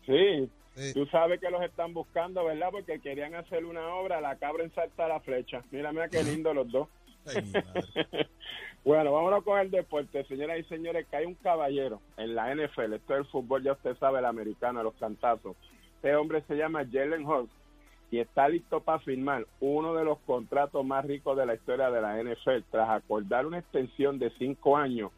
Sí, 0.07 0.48
Sí. 0.74 0.94
tú 0.94 1.05
sabes 1.07 1.38
que 1.40 1.51
los 1.51 1.61
están 1.62 1.92
buscando, 1.92 2.42
¿verdad? 2.44 2.68
Porque 2.70 2.98
querían 3.01 3.35
hacer 3.35 3.64
una 3.66 3.87
obra, 3.94 4.20
la 4.22 4.37
cabra 4.37 4.62
en 4.64 4.72
salta 4.74 5.07
la 5.09 5.20
flecha. 5.20 5.62
Mira, 5.70 5.92
mira 5.92 6.09
qué 6.09 6.22
lindo 6.22 6.55
los 6.55 6.70
dos. 6.70 6.88
Ay. 7.27 7.53
Bueno, 8.85 9.12
vámonos 9.12 9.44
con 9.44 9.59
el 9.59 9.70
deporte, 9.70 10.24
señoras 10.24 10.61
y 10.61 10.64
señores, 10.64 11.07
que 11.11 11.16
hay 11.16 11.27
un 11.27 11.35
caballero 11.35 12.01
en 12.16 12.35
la 12.35 12.55
NFL, 12.55 12.94
esto 12.94 13.12
es 13.14 13.18
el 13.20 13.27
fútbol, 13.27 13.62
ya 13.62 13.72
usted 13.72 13.94
sabe, 13.98 14.20
el 14.20 14.24
americano, 14.24 14.83
los 14.83 14.94
cantazos. 14.94 15.57
Este 15.96 16.14
hombre 16.16 16.42
se 16.48 16.55
llama 16.55 16.87
Jalen 16.90 17.27
Hurts 17.27 17.53
y 18.11 18.18
está 18.18 18.49
listo 18.49 18.81
para 18.81 19.01
firmar 19.01 19.47
uno 19.61 19.94
de 19.94 20.05
los 20.05 20.18
contratos 20.21 20.85
más 20.85 21.05
ricos 21.05 21.37
de 21.37 21.47
la 21.47 21.55
historia 21.55 21.90
de 21.90 22.01
la 22.01 22.23
NFL 22.23 22.64
tras 22.71 22.88
acordar 22.88 23.47
una 23.47 23.59
extensión 23.59 24.18
de 24.18 24.31
cinco 24.38 24.77
años 24.77 25.11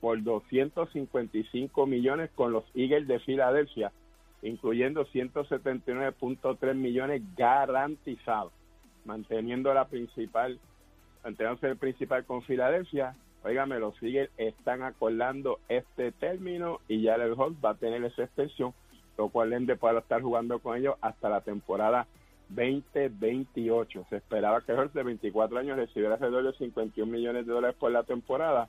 por 0.00 0.22
255 0.22 1.86
millones 1.86 2.30
con 2.34 2.52
los 2.52 2.64
Eagles 2.74 3.08
de 3.08 3.18
Filadelfia, 3.20 3.92
incluyendo 4.42 5.04
179.3 5.06 6.74
millones 6.74 7.22
garantizados, 7.36 8.52
manteniendo 9.04 9.74
la 9.74 9.86
principal 9.86 10.58
manteniéndose 11.24 11.66
el 11.66 11.76
principal 11.76 12.24
con 12.24 12.42
Filadelfia. 12.42 13.14
Óigame, 13.44 13.78
los 13.78 14.00
Eagles 14.02 14.30
están 14.38 14.82
acordando 14.82 15.58
este 15.68 16.12
término 16.12 16.80
y 16.88 17.02
ya 17.02 17.16
el 17.16 17.34
Hawks 17.34 17.56
va 17.62 17.70
a 17.70 17.74
tener 17.74 18.02
esa 18.04 18.22
extensión, 18.22 18.72
lo 19.18 19.28
cual 19.28 19.52
Ende 19.52 19.76
puede 19.76 19.98
estar 19.98 20.22
jugando 20.22 20.60
con 20.60 20.78
ellos 20.78 20.94
hasta 21.00 21.28
la 21.28 21.40
temporada 21.40 22.06
2028. 22.50 24.06
Se 24.08 24.16
esperaba 24.16 24.60
que 24.62 24.72
Hurts 24.72 24.94
de 24.94 25.02
24 25.02 25.58
años 25.58 25.76
recibiera 25.76 26.14
alrededor 26.14 26.44
de 26.44 26.58
51 26.58 27.10
millones 27.10 27.46
de 27.46 27.52
dólares 27.52 27.76
por 27.78 27.90
la 27.92 28.02
temporada. 28.02 28.68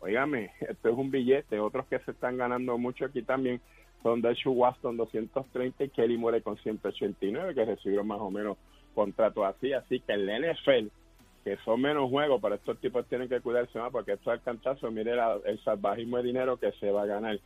Óigame, 0.00 0.52
esto 0.60 0.88
es 0.88 0.96
un 0.96 1.10
billete. 1.10 1.58
Otros 1.58 1.86
que 1.86 1.98
se 2.00 2.12
están 2.12 2.36
ganando 2.36 2.78
mucho 2.78 3.06
aquí 3.06 3.22
también 3.22 3.60
son 4.02 4.22
Deshaun 4.22 4.56
Watson 4.56 4.96
230 4.96 5.84
y 5.84 5.88
Kelly 5.90 6.16
Moore 6.16 6.42
con 6.42 6.56
189, 6.56 7.54
que 7.54 7.64
recibieron 7.64 8.06
más 8.06 8.20
o 8.20 8.30
menos 8.30 8.56
contratos 8.94 9.44
así. 9.44 9.72
Así 9.72 10.00
que 10.00 10.12
el 10.12 10.26
NFL 10.26 10.88
que 11.44 11.56
son 11.64 11.80
menos 11.80 12.10
juegos, 12.10 12.40
pero 12.42 12.56
estos 12.56 12.78
tipos 12.78 13.06
tienen 13.06 13.28
que 13.28 13.40
cuidarse 13.40 13.78
más 13.78 13.90
porque 13.90 14.12
esto 14.12 14.32
es 14.32 14.38
el 14.38 14.44
cantazo, 14.44 14.90
mire 14.90 15.14
el 15.46 15.58
salvajismo 15.64 16.18
de 16.18 16.24
dinero 16.24 16.58
que 16.58 16.72
se 16.72 16.90
va 16.90 17.02
a 17.02 17.06
ganar 17.06 17.38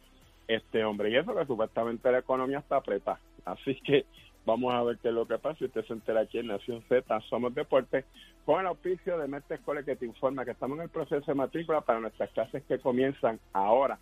este 0.48 0.85
hombre. 0.85 1.11
Y 1.11 1.16
eso 1.16 1.35
que 1.35 1.46
supuestamente 1.46 2.11
la 2.11 2.18
economía 2.18 2.58
está 2.58 2.76
apretada. 2.76 3.20
Así 3.44 3.74
que 3.82 4.04
vamos 4.44 4.74
a 4.74 4.83
ver 4.83 4.98
qué 4.98 5.09
es 5.09 5.14
lo 5.14 5.26
que 5.26 5.38
pasa. 5.38 5.59
Y 5.61 5.66
usted 5.66 5.85
se 5.85 5.92
entera 5.92 6.20
aquí 6.20 6.38
en 6.38 6.48
Nación 6.48 6.83
Z, 6.88 7.20
Somos 7.28 7.55
Deportes, 7.55 8.05
con 8.44 8.61
el 8.61 8.66
auspicio 8.66 9.18
de 9.18 9.28
Mestre 9.28 9.57
Escuela 9.57 9.83
que 9.83 9.96
te 9.96 10.07
informa 10.07 10.44
que 10.44 10.52
estamos 10.52 10.76
en 10.78 10.85
el 10.85 10.90
proceso 10.90 11.24
de 11.26 11.35
matrícula 11.35 11.81
para 11.81 12.00
nuestras 12.00 12.31
clases 12.31 12.62
que 12.64 12.78
comienzan 12.78 13.38
ahora 13.52 13.98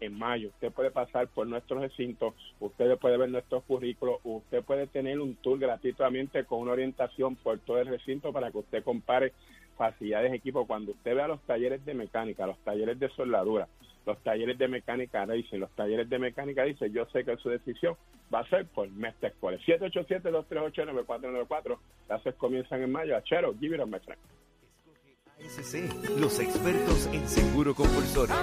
en 0.00 0.18
mayo. 0.18 0.48
Usted 0.48 0.72
puede 0.72 0.90
pasar 0.90 1.28
por 1.28 1.46
nuestros 1.46 1.80
recintos, 1.80 2.34
usted 2.60 2.96
puede 2.98 3.16
ver 3.16 3.30
nuestros 3.30 3.62
currículos, 3.64 4.18
usted 4.24 4.62
puede 4.64 4.86
tener 4.86 5.20
un 5.20 5.36
tour 5.36 5.58
gratuitamente 5.58 6.44
con 6.44 6.60
una 6.60 6.72
orientación 6.72 7.36
por 7.36 7.58
todo 7.60 7.78
el 7.80 7.86
recinto 7.86 8.32
para 8.32 8.50
que 8.50 8.58
usted 8.58 8.82
compare 8.82 9.32
facilidades 9.76 10.30
de 10.30 10.36
equipo. 10.36 10.66
Cuando 10.66 10.92
usted 10.92 11.14
vea 11.14 11.28
los 11.28 11.40
talleres 11.42 11.84
de 11.84 11.94
mecánica, 11.94 12.46
los 12.46 12.58
talleres 12.58 12.98
de 12.98 13.08
soldadura, 13.10 13.68
los 14.06 14.18
talleres 14.22 14.58
de 14.58 14.68
mecánica 14.68 15.24
racing, 15.24 15.58
los 15.58 15.70
talleres 15.70 16.08
de 16.08 16.18
mecánica, 16.18 16.64
dice, 16.64 16.90
yo 16.90 17.06
sé 17.06 17.24
que 17.24 17.36
su 17.36 17.48
decisión 17.48 17.96
va 18.32 18.40
a 18.40 18.48
ser 18.48 18.66
por 18.66 18.90
Mestre 18.90 19.28
Escuela. 19.28 19.58
787-238-9494. 19.66 21.78
Las 22.08 22.20
clases 22.20 22.34
comienzan 22.36 22.82
en 22.82 22.92
mayo. 22.92 23.16
Achero, 23.16 23.54
give 23.58 23.74
it 23.74 23.80
a 23.80 23.86
my 23.86 23.98
friend. 24.00 24.20
ASC, 25.40 25.74
los 26.18 26.38
expertos 26.38 27.06
en 27.12 27.28
seguro 27.28 27.74
compulsorio. 27.74 28.34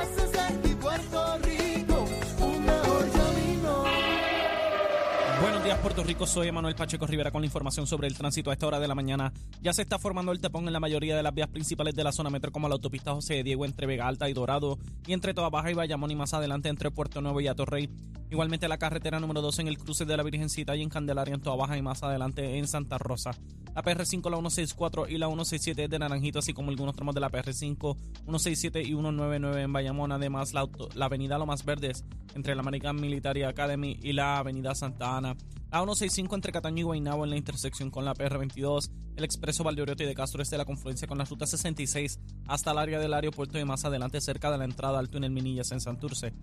Buenos 5.42 5.64
días, 5.64 5.80
Puerto 5.80 6.04
Rico. 6.04 6.28
Soy 6.28 6.50
Emanuel 6.50 6.76
Pacheco 6.76 7.08
Rivera 7.08 7.32
con 7.32 7.42
la 7.42 7.48
información 7.48 7.88
sobre 7.88 8.08
el 8.08 8.16
tránsito 8.16 8.52
a 8.52 8.54
esta 8.54 8.68
hora 8.68 8.80
de 8.80 8.88
la 8.88 8.94
mañana. 8.94 9.34
Ya 9.60 9.74
se 9.74 9.82
está 9.82 9.98
formando 9.98 10.32
el 10.32 10.40
tapón 10.40 10.68
en 10.68 10.74
la 10.74 10.80
mayoría 10.80 11.16
de 11.16 11.24
las 11.24 11.34
vías 11.34 11.48
principales 11.48 11.96
de 11.96 12.04
la 12.04 12.12
zona 12.12 12.30
metro, 12.30 12.52
como 12.52 12.68
la 12.68 12.76
autopista 12.76 13.14
José 13.14 13.36
de 13.36 13.44
Diego 13.44 13.66
entre 13.66 13.88
Vega 13.88 14.08
Alta 14.08 14.30
y 14.30 14.34
Dorado, 14.34 14.78
y 15.08 15.14
entre 15.14 15.34
Toa 15.34 15.50
Baja 15.50 15.72
y 15.72 15.74
Bayamón, 15.74 16.12
y 16.12 16.16
más 16.16 16.36
adelante 16.36 16.70
entre 16.70 16.92
Puerto 16.92 17.22
Nuevo 17.22 17.42
y 17.42 17.48
Atorrey. 17.48 17.90
Igualmente 18.32 18.68
la 18.70 18.78
carretera 18.78 19.20
número 19.20 19.42
2 19.42 19.60
en 19.60 19.68
el 19.68 19.78
cruce 19.78 20.06
de 20.06 20.16
la 20.16 20.24
Virgencita 20.24 20.74
y 20.76 20.82
en 20.82 20.90
Candelaria 20.90 21.36
en 21.36 21.42
Toa 21.42 21.58
Baja, 21.58 21.78
y 21.78 21.82
más 21.82 22.02
adelante 22.02 22.58
en 22.58 22.66
Santa 22.66 22.98
Rosa. 22.98 23.32
La 23.76 23.84
PR5, 23.84 24.30
la 24.30 24.38
164 24.38 25.10
y 25.10 25.18
la 25.18 25.28
167 25.28 25.90
de 25.90 26.00
Naranjito, 26.00 26.40
así 26.40 26.54
como 26.54 26.70
algunos 26.72 26.96
tramos 26.96 27.14
de 27.14 27.20
la 27.22 27.30
PR5, 27.30 27.98
167 28.24 28.82
y 28.82 28.86
199 28.86 29.62
en 29.62 29.74
Bayamón. 29.74 30.14
Además, 30.14 30.54
la, 30.54 30.62
auto- 30.62 30.88
la 30.96 31.06
avenida 31.06 31.38
Lomas 31.38 31.66
Verdes 31.66 32.06
entre 32.34 32.56
la 32.56 32.62
American 32.62 32.96
Military 33.02 33.44
Academy 33.44 34.00
y 34.02 34.14
la 34.14 34.38
avenida 34.38 34.76
Santa 34.76 35.18
Ana. 35.18 35.36
La 35.70 35.80
165 35.80 36.34
entre 36.36 36.52
Cataño 36.54 36.80
y 36.80 36.84
Guaynabo 36.84 37.26
en 37.26 37.30
la 37.32 37.38
intersección 37.38 37.92
con 37.92 38.06
la 38.06 38.14
PR22. 38.14 38.90
El 39.18 39.24
expreso 39.26 39.64
Valdeoriotti 39.66 40.06
de 40.06 40.16
Castro 40.16 40.40
desde 40.40 40.58
la 40.58 40.64
confluencia 40.66 41.06
con 41.08 41.18
la 41.18 41.26
ruta 41.26 41.46
66 41.46 42.20
hasta 42.48 42.72
el 42.72 42.78
área 42.78 43.00
del 43.00 43.14
aeropuerto 43.14 43.60
y 43.60 43.66
más 43.66 43.84
adelante 43.86 44.20
cerca 44.22 44.50
de 44.52 44.58
la 44.58 44.64
entrada 44.66 45.00
al 45.00 45.10
túnel 45.10 45.32
Minillas 45.32 45.72
en 45.74 45.82
Santurce. 45.82 46.34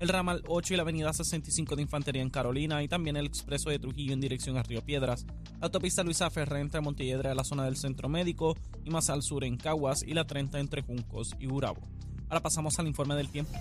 El 0.00 0.08
ramal 0.08 0.44
8 0.46 0.74
y 0.74 0.76
la 0.76 0.82
avenida 0.82 1.12
65 1.12 1.74
de 1.74 1.82
Infantería 1.82 2.22
en 2.22 2.30
Carolina 2.30 2.82
y 2.84 2.88
también 2.88 3.16
el 3.16 3.26
expreso 3.26 3.70
de 3.70 3.80
Trujillo 3.80 4.12
en 4.12 4.20
dirección 4.20 4.56
a 4.56 4.62
Río 4.62 4.80
Piedras. 4.80 5.26
La 5.60 5.66
autopista 5.66 6.04
Luisa 6.04 6.30
Ferré 6.30 6.60
entre 6.60 6.80
Montelledra 6.80 7.32
a 7.32 7.34
la 7.34 7.42
zona 7.42 7.64
del 7.64 7.76
centro 7.76 8.08
médico 8.08 8.56
y 8.84 8.90
más 8.90 9.10
al 9.10 9.22
sur 9.22 9.42
en 9.42 9.56
Caguas 9.56 10.04
y 10.06 10.14
la 10.14 10.24
30 10.24 10.60
entre 10.60 10.82
Juncos 10.82 11.34
y 11.40 11.48
Urabo. 11.48 11.82
Ahora 12.28 12.40
pasamos 12.40 12.78
al 12.78 12.86
informe 12.86 13.16
del 13.16 13.28
tiempo. 13.28 13.52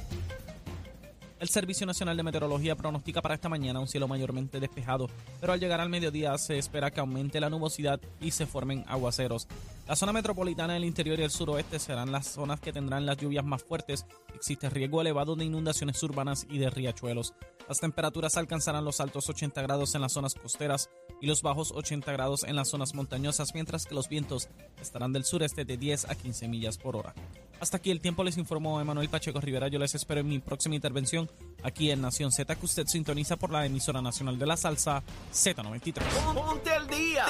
El 1.40 1.50
Servicio 1.50 1.86
Nacional 1.86 2.18
de 2.18 2.24
Meteorología 2.24 2.76
pronostica 2.76 3.22
para 3.22 3.36
esta 3.36 3.48
mañana 3.48 3.80
un 3.80 3.88
cielo 3.88 4.08
mayormente 4.08 4.60
despejado, 4.60 5.08
pero 5.40 5.54
al 5.54 5.60
llegar 5.60 5.80
al 5.80 5.90
mediodía 5.90 6.36
se 6.40 6.58
espera 6.58 6.90
que 6.90 7.00
aumente 7.00 7.40
la 7.40 7.52
nubosidad 7.52 8.00
y 8.20 8.32
se 8.32 8.48
formen 8.48 8.84
aguaceros. 8.88 9.48
La 9.88 9.96
zona 9.96 10.14
metropolitana 10.14 10.74
del 10.74 10.84
interior 10.84 11.20
y 11.20 11.24
el 11.24 11.30
suroeste 11.30 11.78
serán 11.78 12.12
las 12.12 12.26
zonas 12.26 12.60
que 12.60 12.74
tendrán 12.74 13.06
las 13.06 13.18
lluvias 13.18 13.46
más 13.46 13.64
fuertes. 13.64 14.08
Existe 14.34 14.68
riesgo 14.72 15.00
elevado 15.00 15.36
de 15.36 15.46
inundaciones 15.46 16.02
urbanas 16.02 16.48
y 16.50 16.58
de 16.58 16.72
riachuelos. 16.72 17.36
Las 17.70 17.82
temperaturas 17.82 18.36
alcanzarán 18.36 18.84
los 18.84 19.00
altos 19.00 19.30
80 19.30 19.62
grados 19.62 19.94
en 19.94 20.02
las 20.02 20.14
zonas 20.14 20.34
costeras 20.34 20.90
y 21.22 21.28
los 21.28 21.44
bajos 21.44 21.72
80 21.72 22.12
grados 22.14 22.46
en 22.46 22.56
las 22.56 22.70
zonas 22.70 22.96
montañosas, 22.96 23.54
mientras 23.54 23.86
que 23.86 23.94
los 23.94 24.10
vientos 24.10 24.50
estarán 24.82 25.14
del 25.14 25.24
sureste 25.24 25.66
de 25.66 25.78
10 25.78 26.10
a 26.10 26.16
15 26.16 26.48
millas 26.48 26.80
por 26.80 26.96
hora. 26.96 27.14
Hasta 27.60 27.78
aquí 27.78 27.92
el 27.92 28.00
tiempo 28.00 28.24
les 28.24 28.38
informó 28.38 28.80
Emanuel 28.80 29.10
Pacheco 29.10 29.42
Rivera. 29.42 29.68
Yo 29.68 29.80
les 29.80 29.96
espero 29.96 30.22
en 30.22 30.28
mi 30.28 30.40
próxima 30.40 30.76
intervención 30.76 31.30
aquí 31.64 31.92
en 31.92 32.02
Nación 32.02 32.32
Z, 32.32 32.56
que 32.56 32.66
usted 32.66 32.88
sintoniza 32.88 33.36
por 33.38 33.52
la 33.52 33.66
emisora 33.66 34.02
nacional 34.02 34.38
de 34.38 34.46
la 34.46 34.58
salsa 34.58 35.04
Z93. 35.34 36.02
Ponte 36.34 36.72
al 36.72 36.88
día. 36.88 37.26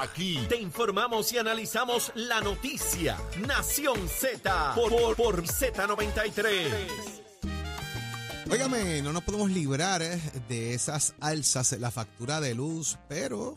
Aquí 0.00 0.38
te 0.48 0.56
informamos 0.56 1.32
y 1.32 1.38
analizamos 1.38 2.12
la 2.14 2.40
noticia. 2.40 3.16
Nación 3.46 4.08
Z 4.08 4.74
por, 4.74 4.90
por, 4.90 5.16
por 5.16 5.42
Z93. 5.44 7.26
Óigame, 8.48 9.02
no 9.02 9.12
nos 9.12 9.24
podemos 9.24 9.50
librar 9.50 10.02
eh, 10.02 10.20
de 10.48 10.72
esas 10.72 11.14
alzas 11.20 11.72
en 11.72 11.80
la 11.80 11.90
factura 11.90 12.40
de 12.40 12.54
luz, 12.54 12.96
pero 13.08 13.56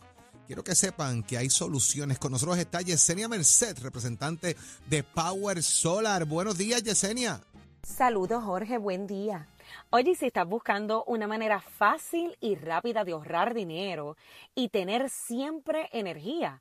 quiero 0.50 0.64
que 0.64 0.74
sepan 0.74 1.22
que 1.22 1.38
hay 1.38 1.48
soluciones. 1.48 2.18
Con 2.18 2.32
nosotros 2.32 2.58
está 2.58 2.80
Yesenia 2.80 3.28
Merced, 3.28 3.78
representante 3.84 4.56
de 4.88 5.04
Power 5.04 5.62
Solar. 5.62 6.24
Buenos 6.24 6.58
días, 6.58 6.82
Yesenia. 6.82 7.40
Saludos 7.84 8.42
Jorge, 8.42 8.76
buen 8.76 9.06
día. 9.06 9.46
Oye, 9.90 10.16
si 10.16 10.26
estás 10.26 10.48
buscando 10.48 11.04
una 11.04 11.28
manera 11.28 11.60
fácil 11.60 12.36
y 12.40 12.56
rápida 12.56 13.04
de 13.04 13.12
ahorrar 13.12 13.54
dinero 13.54 14.16
y 14.56 14.70
tener 14.70 15.08
siempre 15.08 15.88
energía, 15.92 16.60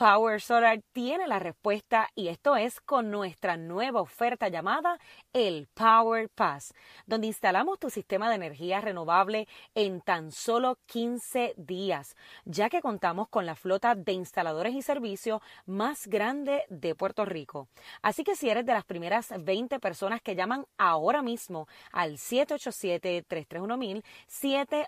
Power 0.00 0.40
Solar 0.40 0.80
tiene 0.94 1.28
la 1.28 1.38
respuesta 1.38 2.08
y 2.14 2.28
esto 2.28 2.56
es 2.56 2.80
con 2.80 3.10
nuestra 3.10 3.58
nueva 3.58 4.00
oferta 4.00 4.48
llamada 4.48 4.98
el 5.34 5.68
Power 5.74 6.30
Pass, 6.30 6.72
donde 7.04 7.26
instalamos 7.26 7.78
tu 7.78 7.90
sistema 7.90 8.30
de 8.30 8.36
energía 8.36 8.80
renovable 8.80 9.46
en 9.74 10.00
tan 10.00 10.32
solo 10.32 10.78
15 10.86 11.52
días, 11.58 12.16
ya 12.46 12.70
que 12.70 12.80
contamos 12.80 13.28
con 13.28 13.44
la 13.44 13.56
flota 13.56 13.94
de 13.94 14.12
instaladores 14.12 14.74
y 14.74 14.80
servicios 14.80 15.42
más 15.66 16.06
grande 16.06 16.64
de 16.70 16.94
Puerto 16.94 17.26
Rico. 17.26 17.68
Así 18.00 18.24
que 18.24 18.36
si 18.36 18.48
eres 18.48 18.64
de 18.64 18.72
las 18.72 18.86
primeras 18.86 19.34
20 19.38 19.80
personas 19.80 20.22
que 20.22 20.34
llaman 20.34 20.64
ahora 20.78 21.20
mismo 21.20 21.68
al 21.92 22.16
787-331-1000, 22.16 24.02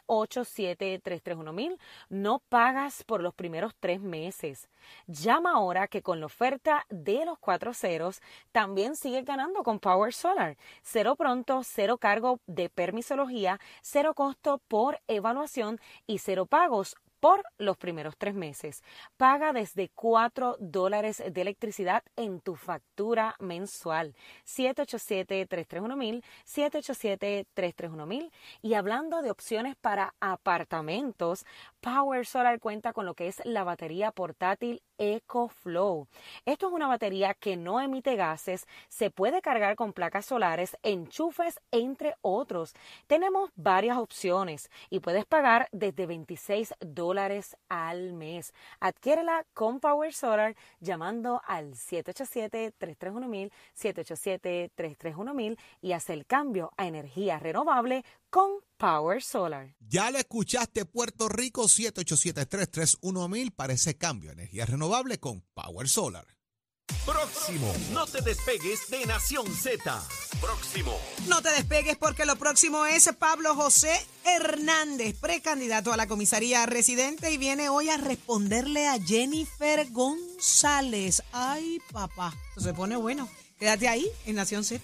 787-331-1000, 0.09 1.79
no 2.09 2.39
pagas 2.49 3.05
por 3.05 3.23
los 3.23 3.35
primeros 3.35 3.75
tres 3.79 4.01
meses. 4.01 4.71
Llama 5.07 5.53
ahora 5.53 5.89
que 5.89 6.03
con 6.03 6.21
la 6.21 6.27
oferta 6.27 6.87
de 6.89 7.25
los 7.25 7.39
cuatro 7.39 7.75
ceros 7.75 8.21
también 8.53 8.97
sigues 8.97 9.25
ganando 9.25 9.63
con 9.63 9.81
Power 9.81 10.13
Solar. 10.13 10.57
Cero 10.83 11.17
pronto, 11.17 11.63
cero 11.65 11.99
cargo 11.99 12.41
de 12.47 12.69
permisología, 12.69 13.61
cero 13.83 14.15
costo 14.15 14.61
por 14.69 15.01
evaluación 15.07 15.81
y 16.07 16.19
cero 16.19 16.47
pagos 16.47 16.97
por 17.23 17.45
los 17.57 17.77
primeros 17.77 18.17
tres 18.19 18.35
meses. 18.35 18.83
Paga 19.17 19.53
desde 19.53 19.91
4 19.95 20.57
dólares 20.59 21.23
de 21.25 21.41
electricidad 21.41 22.03
en 22.17 22.41
tu 22.41 22.57
factura 22.57 23.37
mensual. 23.39 24.17
787-331-1000, 24.45 26.25
787-331-1000. 26.45 28.33
Y 28.61 28.75
hablando 28.75 29.23
de 29.23 29.31
opciones 29.31 29.77
para 29.77 30.17
apartamentos, 30.19 31.47
Power 31.81 32.27
Solar 32.27 32.59
cuenta 32.59 32.93
con 32.93 33.07
lo 33.07 33.15
que 33.15 33.29
es 33.29 33.41
la 33.45 33.63
batería 33.63 34.11
portátil 34.11 34.83
EcoFlow. 35.03 36.07
Esto 36.45 36.69
es 36.69 36.73
una 36.73 36.87
batería 36.87 37.35
que 37.35 37.57
no 37.57 37.81
emite 37.81 38.15
gases, 38.15 38.69
se 38.89 39.11
puede 39.11 39.43
cargar 39.43 39.75
con 39.75 39.93
placas 39.93 40.27
solares, 40.27 40.77
enchufes, 40.85 41.61
entre 41.73 42.15
otros. 42.21 42.73
Tenemos 43.09 43.51
varias 43.57 43.99
opciones 43.99 44.71
y 44.91 45.01
puedes 45.01 45.27
pagar 45.27 45.69
desde 45.73 46.07
26 46.07 46.75
dólares 46.79 47.57
al 47.69 48.13
mes. 48.13 48.55
Adquiérela 48.79 49.45
con 49.55 49.81
Power 49.81 50.13
Solar 50.13 50.55
llamando 50.79 51.43
al 51.47 51.73
787-331-1000, 51.73 53.51
787-331-1000 53.77 55.59
y 55.81 55.93
haz 55.93 56.11
el 56.11 56.27
cambio 56.27 56.71
a 56.77 56.87
energía 56.87 57.41
renovable 57.41 58.05
con 58.33 58.51
Power 58.79 59.23
Solar. 59.23 59.77
Ya 59.79 60.11
lo 60.11 60.19
escuchaste, 60.19 60.87
Puerto 60.87 61.29
Rico, 61.29 61.65
787-331-1000 61.65 63.53
para 63.55 63.75
ese 63.75 63.99
cambio 63.99 64.31
de 64.31 64.43
energía 64.43 64.65
renovable 64.65 65.21
con 65.21 65.43
Power 65.55 65.87
Solar. 65.87 66.27
Próximo. 67.05 67.73
No 67.93 68.07
te 68.07 68.23
despegues 68.23 68.89
de 68.89 69.05
Nación 69.07 69.47
Z. 69.55 70.03
Próximo. 70.41 70.99
No 71.29 71.43
te 71.43 71.51
despegues 71.51 71.97
porque 71.99 72.25
lo 72.25 72.37
próximo 72.37 72.87
es 72.87 73.11
Pablo 73.19 73.55
José 73.55 73.95
Hernández, 74.25 75.15
precandidato 75.21 75.93
a 75.93 75.99
la 75.99 76.09
comisaría 76.09 76.65
residente 76.65 77.31
y 77.33 77.37
viene 77.37 77.69
hoy 77.69 77.91
a 77.91 77.99
responderle 77.99 78.89
a 78.89 78.99
Jennifer 78.99 79.91
González. 79.91 81.23
Ay, 81.33 81.81
papá, 81.93 82.35
se 82.57 82.73
pone 82.73 82.97
bueno. 82.97 83.29
Quédate 83.59 83.89
ahí 83.89 84.07
en 84.25 84.37
Nación 84.37 84.65
Z. 84.65 84.83